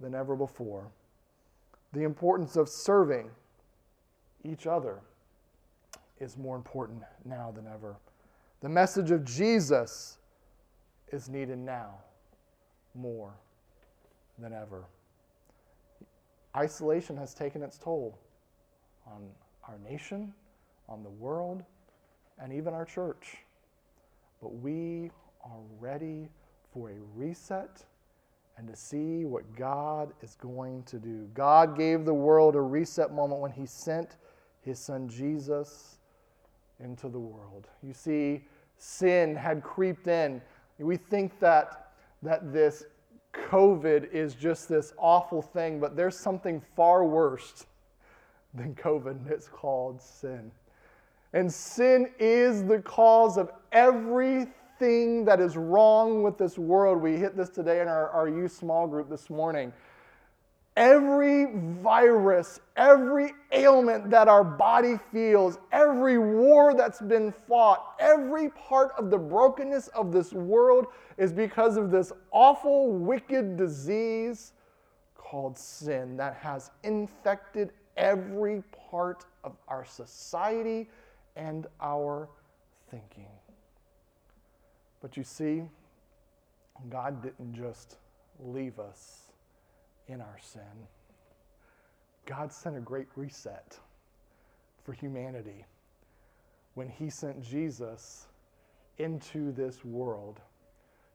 than 0.00 0.14
ever 0.14 0.36
before. 0.36 0.86
The 1.92 2.02
importance 2.02 2.56
of 2.56 2.68
serving 2.68 3.30
each 4.44 4.66
other 4.66 5.00
is 6.20 6.36
more 6.36 6.56
important 6.56 7.02
now 7.24 7.52
than 7.54 7.66
ever. 7.66 7.96
The 8.60 8.68
message 8.68 9.10
of 9.10 9.24
Jesus 9.24 10.18
is 11.12 11.28
needed 11.28 11.58
now 11.58 11.94
more 12.94 13.34
than 14.38 14.52
ever. 14.52 14.84
Isolation 16.56 17.16
has 17.16 17.34
taken 17.34 17.62
its 17.62 17.78
toll 17.78 18.18
on 19.06 19.28
our 19.68 19.78
nation, 19.88 20.32
on 20.88 21.02
the 21.02 21.10
world, 21.10 21.62
and 22.38 22.52
even 22.52 22.74
our 22.74 22.84
church. 22.84 23.36
But 24.42 24.54
we 24.56 25.10
are 25.44 25.60
ready 25.80 26.28
for 26.72 26.90
a 26.90 26.94
reset 27.14 27.84
and 28.56 28.68
to 28.68 28.76
see 28.76 29.24
what 29.24 29.56
God 29.56 30.12
is 30.22 30.36
going 30.36 30.82
to 30.84 30.98
do. 30.98 31.28
God 31.34 31.76
gave 31.76 32.04
the 32.04 32.14
world 32.14 32.54
a 32.54 32.60
reset 32.60 33.12
moment 33.12 33.40
when 33.40 33.50
He 33.50 33.66
sent 33.66 34.16
His 34.62 34.78
Son 34.78 35.08
Jesus 35.08 35.98
into 36.80 37.08
the 37.08 37.18
world. 37.18 37.68
You 37.82 37.92
see, 37.92 38.44
sin 38.78 39.34
had 39.34 39.62
creeped 39.62 40.06
in. 40.06 40.40
We 40.78 40.96
think 40.96 41.38
that 41.40 41.80
that 42.22 42.52
this 42.52 42.84
COVID 43.32 44.10
is 44.12 44.34
just 44.34 44.68
this 44.68 44.92
awful 44.98 45.42
thing, 45.42 45.78
but 45.78 45.96
there's 45.96 46.18
something 46.18 46.62
far 46.74 47.04
worse 47.04 47.66
than 48.54 48.74
COVID, 48.74 49.10
and 49.10 49.30
it's 49.30 49.48
called 49.48 50.00
sin. 50.00 50.50
And 51.34 51.52
sin 51.52 52.10
is 52.20 52.62
the 52.64 52.78
cause 52.78 53.36
of 53.36 53.50
everything 53.72 55.24
that 55.24 55.40
is 55.40 55.56
wrong 55.56 56.22
with 56.22 56.38
this 56.38 56.56
world. 56.56 57.02
We 57.02 57.16
hit 57.16 57.36
this 57.36 57.48
today 57.48 57.80
in 57.80 57.88
our, 57.88 58.08
our 58.10 58.28
youth 58.28 58.52
small 58.52 58.86
group 58.86 59.10
this 59.10 59.28
morning. 59.28 59.72
Every 60.76 61.46
virus, 61.82 62.60
every 62.76 63.32
ailment 63.50 64.10
that 64.10 64.28
our 64.28 64.44
body 64.44 64.98
feels, 65.12 65.58
every 65.72 66.18
war 66.18 66.72
that's 66.72 67.00
been 67.00 67.32
fought, 67.32 67.94
every 67.98 68.50
part 68.50 68.92
of 68.96 69.10
the 69.10 69.18
brokenness 69.18 69.88
of 69.88 70.12
this 70.12 70.32
world 70.32 70.86
is 71.16 71.32
because 71.32 71.76
of 71.76 71.90
this 71.90 72.12
awful, 72.30 72.92
wicked 72.92 73.56
disease 73.56 74.52
called 75.16 75.58
sin 75.58 76.16
that 76.16 76.34
has 76.34 76.70
infected 76.84 77.72
every 77.96 78.62
part 78.90 79.24
of 79.42 79.56
our 79.66 79.84
society 79.84 80.88
and 81.36 81.66
our 81.80 82.28
thinking. 82.90 83.28
But 85.00 85.16
you 85.16 85.24
see, 85.24 85.62
God 86.88 87.22
didn't 87.22 87.54
just 87.54 87.96
leave 88.40 88.78
us 88.78 89.30
in 90.08 90.20
our 90.20 90.38
sin. 90.40 90.62
God 92.26 92.52
sent 92.52 92.76
a 92.76 92.80
great 92.80 93.08
reset 93.16 93.78
for 94.82 94.92
humanity 94.92 95.64
when 96.74 96.88
He 96.88 97.10
sent 97.10 97.42
Jesus 97.42 98.26
into 98.98 99.52
this 99.52 99.84
world 99.84 100.40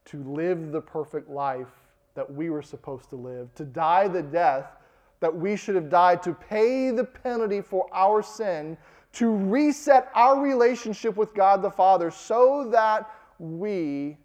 to 0.05 0.23
live 0.23 0.71
the 0.71 0.81
perfect 0.81 1.29
life 1.29 1.67
that 2.15 2.31
we 2.31 2.49
were 2.49 2.61
supposed 2.61 3.09
to 3.09 3.15
live, 3.15 3.53
to 3.55 3.63
die 3.63 4.07
the 4.07 4.21
death 4.21 4.77
that 5.19 5.35
we 5.35 5.55
should 5.55 5.75
have 5.75 5.89
died, 5.89 6.23
to 6.23 6.33
pay 6.33 6.91
the 6.91 7.03
penalty 7.03 7.61
for 7.61 7.87
our 7.93 8.23
sin, 8.23 8.77
to 9.13 9.29
reset 9.29 10.09
our 10.13 10.39
relationship 10.39 11.15
with 11.15 11.33
God 11.33 11.61
the 11.61 11.71
Father 11.71 12.11
so 12.11 12.69
that 12.71 13.09
we 13.39 14.17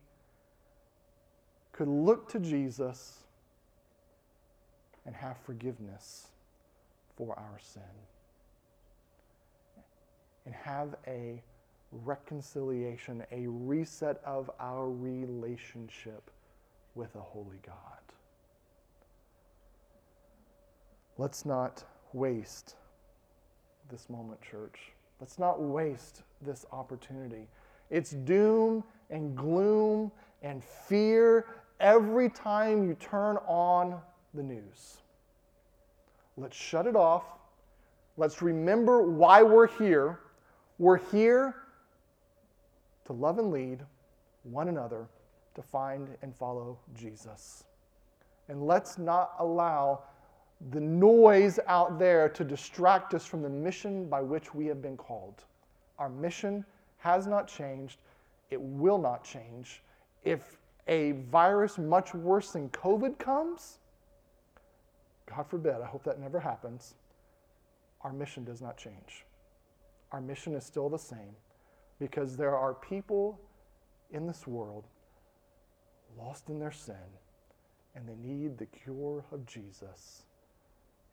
could 1.73 1.89
look 1.89 2.29
to 2.29 2.39
Jesus 2.39 3.19
and 5.07 5.15
have 5.15 5.37
forgiveness 5.45 6.29
for 7.17 7.39
our 7.39 7.59
sin. 7.59 7.83
And 10.47 10.55
have 10.55 10.95
a 11.07 11.43
reconciliation, 11.91 13.25
a 13.33 13.47
reset 13.47 14.21
of 14.27 14.51
our 14.61 14.91
relationship 14.91 16.31
with 16.95 17.15
a 17.15 17.21
holy 17.21 17.61
God. 17.65 17.75
Let's 21.17 21.47
not 21.47 21.85
waste 22.13 22.75
this 23.91 24.09
moment, 24.09 24.41
church. 24.43 24.93
Let's 25.21 25.39
not 25.39 25.61
waste 25.61 26.23
this 26.43 26.67
opportunity. 26.73 27.49
It's 27.91 28.11
doom 28.11 28.85
and 29.11 29.37
gloom 29.37 30.11
and 30.43 30.63
fear 30.63 31.47
every 31.81 32.29
time 32.29 32.87
you 32.87 32.95
turn 32.95 33.37
on 33.47 34.01
the 34.35 34.43
news. 34.43 34.99
Let's 36.37 36.57
shut 36.57 36.87
it 36.87 36.97
off. 36.97 37.25
Let's 38.17 38.43
remember 38.43 39.03
why 39.03 39.43
we're 39.43 39.69
here. 39.69 40.21
We're 40.79 40.99
here 41.11 41.55
to 43.07 43.13
love 43.13 43.39
and 43.39 43.51
lead 43.51 43.81
one 44.43 44.69
another 44.69 45.07
to 45.55 45.63
find 45.63 46.09
and 46.23 46.35
follow 46.35 46.79
Jesus. 46.95 47.65
And 48.49 48.67
let's 48.67 48.99
not 48.99 49.33
allow 49.39 50.03
the 50.71 50.81
noise 50.81 51.59
out 51.67 51.99
there 51.99 52.29
to 52.31 52.45
distract 52.45 53.13
us 53.15 53.27
from 53.27 53.43
the 53.43 53.49
mission 53.49 54.09
by 54.09 54.23
which 54.23 54.55
we 54.55 54.67
have 54.67 54.81
been 54.81 54.97
called. 54.97 55.45
Our 55.99 56.09
mission 56.09 56.65
has 56.99 57.27
not 57.27 57.47
changed, 57.47 57.99
it 58.51 58.61
will 58.61 58.99
not 58.99 59.25
change. 59.25 59.83
If 60.23 60.57
a 60.89 61.13
virus 61.31 61.77
much 61.77 62.15
worse 62.15 62.53
than 62.53 62.71
COVID 62.71 63.19
comes, 63.19 63.79
God 65.27 65.47
forbid, 65.49 65.77
I 65.83 65.87
hope 65.87 66.05
that 66.05 66.19
never 66.19 66.41
happens, 66.41 66.95
our 68.03 68.13
mission 68.13 68.45
does 68.45 68.63
not 68.63 68.77
change. 68.77 69.25
Our 70.13 70.21
mission 70.21 70.55
is 70.55 70.65
still 70.65 70.89
the 70.89 70.99
same 70.99 71.35
because 71.99 72.37
there 72.37 72.57
are 72.57 72.75
people 72.75 73.41
in 74.13 74.27
this 74.27 74.47
world 74.47 74.85
lost 76.19 76.49
in 76.49 76.59
their 76.59 76.73
sin 76.73 76.95
and 77.95 78.09
they 78.09 78.17
need 78.17 78.57
the 78.57 78.67
cure 78.67 79.25
of 79.33 79.45
Jesus 79.47 80.23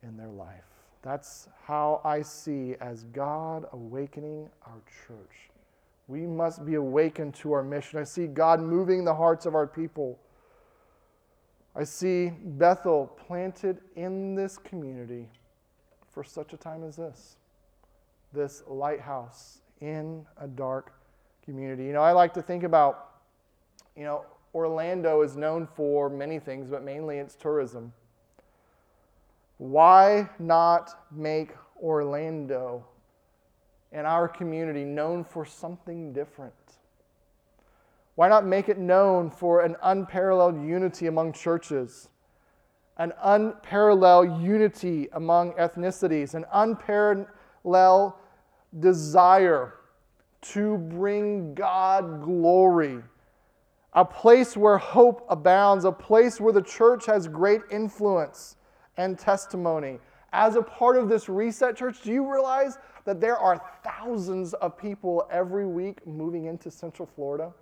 in 0.02 0.16
their 0.16 0.28
life. 0.28 0.64
That's 1.02 1.48
how 1.64 2.00
I 2.04 2.22
see 2.22 2.76
as 2.80 3.04
God 3.04 3.66
awakening 3.72 4.48
our 4.66 4.80
church. 5.06 5.50
We 6.08 6.26
must 6.26 6.64
be 6.64 6.74
awakened 6.74 7.34
to 7.36 7.52
our 7.52 7.62
mission. 7.62 7.98
I 7.98 8.04
see 8.04 8.26
God 8.26 8.60
moving 8.60 9.04
the 9.04 9.14
hearts 9.14 9.46
of 9.46 9.54
our 9.54 9.66
people. 9.66 10.18
I 11.74 11.84
see 11.84 12.32
Bethel 12.44 13.06
planted 13.26 13.78
in 13.96 14.34
this 14.34 14.58
community 14.58 15.28
for 16.12 16.22
such 16.22 16.52
a 16.52 16.56
time 16.56 16.84
as 16.84 16.96
this. 16.96 17.36
This 18.32 18.62
lighthouse 18.66 19.60
in 19.80 20.26
a 20.38 20.46
dark 20.46 20.92
community. 21.44 21.84
You 21.84 21.92
know, 21.92 22.02
I 22.02 22.12
like 22.12 22.34
to 22.34 22.42
think 22.42 22.62
about, 22.62 23.10
you 23.96 24.04
know, 24.04 24.24
Orlando 24.54 25.22
is 25.22 25.36
known 25.36 25.66
for 25.66 26.10
many 26.10 26.38
things, 26.38 26.68
but 26.68 26.84
mainly 26.84 27.18
it's 27.18 27.34
tourism. 27.34 27.92
Why 29.62 30.28
not 30.40 31.06
make 31.12 31.54
Orlando 31.80 32.84
and 33.92 34.08
our 34.08 34.26
community 34.26 34.82
known 34.82 35.22
for 35.22 35.44
something 35.44 36.12
different? 36.12 36.52
Why 38.16 38.28
not 38.28 38.44
make 38.44 38.68
it 38.68 38.76
known 38.76 39.30
for 39.30 39.62
an 39.62 39.76
unparalleled 39.80 40.56
unity 40.66 41.06
among 41.06 41.32
churches, 41.32 42.08
an 42.96 43.12
unparalleled 43.22 44.42
unity 44.42 45.08
among 45.12 45.52
ethnicities, 45.52 46.34
an 46.34 46.44
unparalleled 46.52 48.14
desire 48.80 49.74
to 50.40 50.76
bring 50.76 51.54
God 51.54 52.20
glory, 52.24 53.00
a 53.92 54.04
place 54.04 54.56
where 54.56 54.78
hope 54.78 55.24
abounds, 55.28 55.84
a 55.84 55.92
place 55.92 56.40
where 56.40 56.52
the 56.52 56.62
church 56.62 57.06
has 57.06 57.28
great 57.28 57.60
influence 57.70 58.56
and 58.96 59.18
testimony. 59.18 59.98
As 60.32 60.56
a 60.56 60.62
part 60.62 60.96
of 60.96 61.08
this 61.08 61.28
reset 61.28 61.76
church, 61.76 62.02
do 62.02 62.12
you 62.12 62.30
realize 62.30 62.78
that 63.04 63.20
there 63.20 63.36
are 63.36 63.60
thousands 63.84 64.54
of 64.54 64.78
people 64.78 65.26
every 65.30 65.66
week 65.66 66.06
moving 66.06 66.46
into 66.46 66.70
Central 66.70 67.06
Florida? 67.14 67.52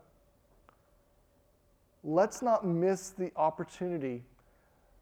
Let's 2.05 2.43
not 2.43 2.65
miss 2.65 3.11
the 3.11 3.33
opportunity 3.37 4.23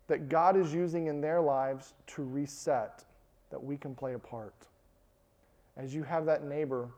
that 0.09 0.29
God 0.29 0.57
is 0.57 0.73
using 0.73 1.07
in 1.07 1.21
their 1.21 1.41
lives 1.41 1.95
to 2.09 2.23
reset, 2.23 3.05
that 3.51 3.63
we 3.63 3.77
can 3.77 3.95
play 3.95 4.15
a 4.15 4.19
part. 4.19 4.55
As 5.77 5.95
you 5.95 6.03
have 6.03 6.25
that 6.27 6.45
neighbor 6.45 6.89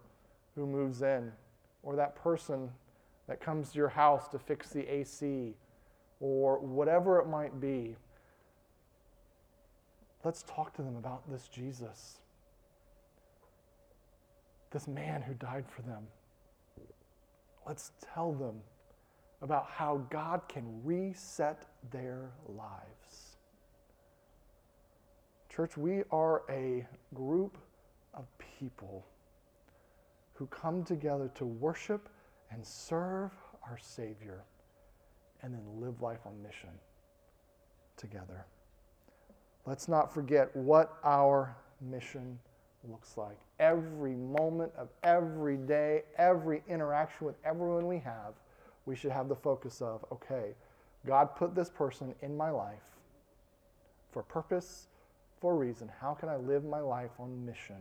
who 0.55 0.67
moves 0.67 1.03
in, 1.03 1.33
or 1.83 1.97
that 1.97 2.15
person 2.15 2.71
that 3.27 3.41
comes 3.41 3.71
to 3.73 3.79
your 3.79 3.89
house 3.89 4.29
to 4.29 4.39
fix 4.39 4.71
the 4.71 4.87
AC, 4.87 5.55
or 6.21 6.59
whatever 6.59 7.19
it 7.19 7.27
might 7.27 7.61
be, 7.61 7.97
let's 10.25 10.43
talk 10.43 10.75
to 10.75 10.83
them 10.83 10.97
about 10.97 11.31
this 11.31 11.49
Jesus, 11.49 12.19
this 14.71 14.87
man 14.87 15.23
who 15.23 15.35
died 15.35 15.65
for 15.69 15.83
them. 15.83 16.07
Let's 17.67 17.93
tell 18.15 18.33
them 18.33 18.61
about 19.43 19.67
how 19.71 20.07
God 20.11 20.43
can 20.49 20.65
reset 20.85 21.67
their 21.91 22.31
lives. 22.49 23.37
Church, 25.49 25.77
we 25.77 26.03
are 26.11 26.43
a 26.49 26.87
group 27.15 27.59
of 28.15 28.27
people 28.59 29.07
who 30.35 30.47
come 30.47 30.85
together 30.85 31.31
to 31.35 31.45
worship 31.45 32.09
and 32.51 32.65
serve 32.65 33.31
our 33.69 33.79
Savior 33.81 34.45
and 35.43 35.53
then 35.53 35.63
live 35.81 36.01
life 36.03 36.21
on 36.27 36.43
mission 36.43 36.71
together. 37.97 38.47
Let's 39.67 39.89
not 39.89 40.13
forget 40.13 40.55
what 40.57 40.97
our 41.05 41.57
mission 41.81 42.39
looks 42.89 43.17
like. 43.17 43.39
Every 43.59 44.15
moment 44.15 44.73
of 44.77 44.89
every 45.03 45.57
day, 45.57 46.03
every 46.17 46.63
interaction 46.69 47.27
with 47.27 47.37
everyone 47.45 47.87
we 47.87 47.99
have, 47.99 48.35
we 48.87 48.97
should 48.97 49.13
have 49.13 49.29
the 49.29 49.37
focus 49.37 49.83
of 49.83 50.05
okay, 50.11 50.55
God 51.07 51.37
put 51.37 51.55
this 51.55 51.71
person 51.71 52.15
in 52.23 52.37
my 52.37 52.51
life 52.51 52.97
for 54.13 54.23
purpose, 54.23 54.89
for 55.41 55.57
reason. 55.57 55.91
How 56.01 56.15
can 56.15 56.29
I 56.29 56.37
live 56.37 56.65
my 56.65 56.81
life 56.81 57.11
on 57.19 57.45
mission 57.45 57.77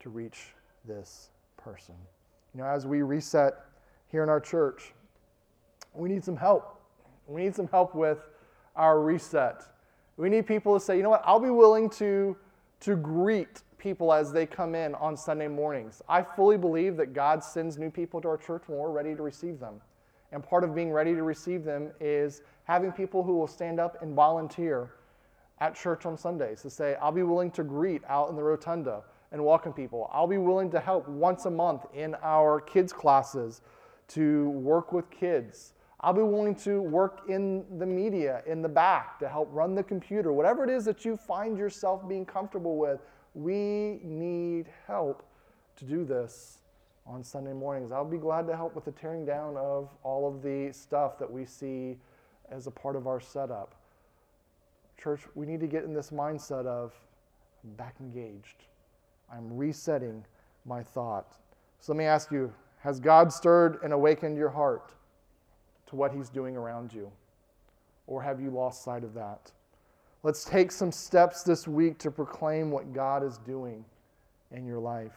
to 0.00 0.08
reach 0.08 0.48
this 0.84 1.30
person? 1.56 1.94
You 2.54 2.60
know, 2.60 2.66
as 2.66 2.86
we 2.86 3.02
reset 3.02 3.54
here 4.08 4.22
in 4.22 4.28
our 4.28 4.40
church, 4.40 4.92
we 5.94 6.08
need 6.08 6.24
some 6.24 6.36
help. 6.36 6.80
We 7.26 7.42
need 7.42 7.54
some 7.54 7.68
help 7.68 7.94
with 7.94 8.18
our 8.76 9.00
reset. 9.00 9.62
We 10.18 10.28
need 10.28 10.48
people 10.48 10.76
to 10.76 10.84
say, 10.84 10.96
you 10.96 11.04
know 11.04 11.10
what, 11.10 11.22
I'll 11.24 11.38
be 11.38 11.48
willing 11.48 11.88
to, 11.90 12.36
to 12.80 12.96
greet 12.96 13.62
people 13.78 14.12
as 14.12 14.32
they 14.32 14.46
come 14.46 14.74
in 14.74 14.96
on 14.96 15.16
Sunday 15.16 15.46
mornings. 15.46 16.02
I 16.08 16.22
fully 16.22 16.58
believe 16.58 16.96
that 16.96 17.14
God 17.14 17.42
sends 17.42 17.78
new 17.78 17.88
people 17.88 18.20
to 18.22 18.28
our 18.28 18.36
church 18.36 18.64
when 18.66 18.78
we're 18.78 18.90
ready 18.90 19.14
to 19.14 19.22
receive 19.22 19.60
them. 19.60 19.80
And 20.32 20.42
part 20.42 20.64
of 20.64 20.74
being 20.74 20.90
ready 20.90 21.14
to 21.14 21.22
receive 21.22 21.62
them 21.62 21.92
is 22.00 22.42
having 22.64 22.90
people 22.90 23.22
who 23.22 23.36
will 23.36 23.46
stand 23.46 23.78
up 23.78 24.02
and 24.02 24.12
volunteer 24.12 24.90
at 25.60 25.76
church 25.76 26.04
on 26.04 26.18
Sundays 26.18 26.62
to 26.62 26.70
say, 26.70 26.96
I'll 27.00 27.12
be 27.12 27.22
willing 27.22 27.52
to 27.52 27.62
greet 27.62 28.02
out 28.08 28.28
in 28.28 28.34
the 28.34 28.42
rotunda 28.42 29.04
and 29.30 29.44
welcome 29.44 29.72
people. 29.72 30.10
I'll 30.12 30.26
be 30.26 30.38
willing 30.38 30.70
to 30.72 30.80
help 30.80 31.08
once 31.08 31.46
a 31.46 31.50
month 31.50 31.86
in 31.94 32.16
our 32.24 32.60
kids' 32.60 32.92
classes 32.92 33.60
to 34.08 34.50
work 34.50 34.92
with 34.92 35.08
kids. 35.10 35.74
I'll 36.00 36.12
be 36.12 36.22
willing 36.22 36.54
to 36.56 36.80
work 36.80 37.22
in 37.28 37.64
the 37.78 37.86
media 37.86 38.42
in 38.46 38.62
the 38.62 38.68
back 38.68 39.18
to 39.18 39.28
help 39.28 39.48
run 39.52 39.74
the 39.74 39.82
computer. 39.82 40.32
Whatever 40.32 40.62
it 40.62 40.70
is 40.70 40.84
that 40.84 41.04
you 41.04 41.16
find 41.16 41.58
yourself 41.58 42.08
being 42.08 42.24
comfortable 42.24 42.76
with, 42.76 43.00
we 43.34 44.00
need 44.04 44.66
help 44.86 45.24
to 45.76 45.84
do 45.84 46.04
this 46.04 46.58
on 47.04 47.24
Sunday 47.24 47.52
mornings. 47.52 47.90
I'll 47.90 48.04
be 48.04 48.18
glad 48.18 48.46
to 48.46 48.54
help 48.54 48.76
with 48.76 48.84
the 48.84 48.92
tearing 48.92 49.24
down 49.24 49.56
of 49.56 49.90
all 50.04 50.28
of 50.28 50.42
the 50.42 50.70
stuff 50.72 51.18
that 51.18 51.30
we 51.30 51.44
see 51.44 51.96
as 52.48 52.68
a 52.68 52.70
part 52.70 52.94
of 52.94 53.08
our 53.08 53.20
setup. 53.20 53.74
Church, 55.02 55.22
we 55.34 55.46
need 55.46 55.60
to 55.60 55.66
get 55.66 55.84
in 55.84 55.92
this 55.92 56.10
mindset 56.10 56.66
of 56.66 56.92
I'm 57.64 57.70
back 57.74 57.96
engaged. 58.00 58.66
I'm 59.32 59.56
resetting 59.56 60.24
my 60.64 60.82
thought. 60.82 61.34
So 61.80 61.92
let 61.92 61.98
me 61.98 62.04
ask 62.04 62.30
you 62.30 62.52
Has 62.78 63.00
God 63.00 63.32
stirred 63.32 63.78
and 63.82 63.92
awakened 63.92 64.36
your 64.36 64.50
heart 64.50 64.92
to 65.88 65.96
what 65.96 66.12
He's 66.12 66.28
doing 66.28 66.56
around 66.56 66.92
you? 66.92 67.10
Or 68.06 68.22
have 68.22 68.40
you 68.40 68.50
lost 68.50 68.84
sight 68.84 69.04
of 69.04 69.14
that? 69.14 69.52
Let's 70.22 70.44
take 70.44 70.72
some 70.72 70.90
steps 70.90 71.42
this 71.42 71.68
week 71.68 71.98
to 71.98 72.10
proclaim 72.10 72.70
what 72.70 72.92
God 72.92 73.22
is 73.22 73.38
doing 73.38 73.84
in 74.50 74.66
your 74.66 74.78
life. 74.78 75.16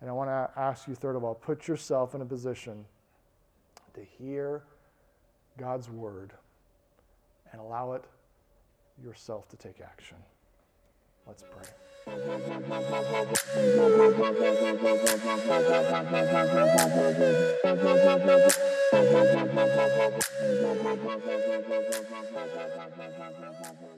And 0.00 0.10
I 0.10 0.12
want 0.12 0.28
to 0.28 0.50
ask 0.60 0.86
you, 0.86 0.94
third 0.94 1.16
of 1.16 1.24
all, 1.24 1.34
put 1.34 1.66
yourself 1.66 2.14
in 2.14 2.20
a 2.20 2.24
position 2.24 2.84
to 3.94 4.02
hear 4.02 4.62
God's 5.56 5.88
word 5.88 6.32
and 7.52 7.60
allow 7.60 7.92
it 7.92 8.04
yourself 9.02 9.48
to 9.48 9.56
take 9.56 9.80
action. 9.80 10.18
Let's 11.26 11.42
pray. 11.42 11.64
Thank 18.92 19.10
you. 23.80 23.95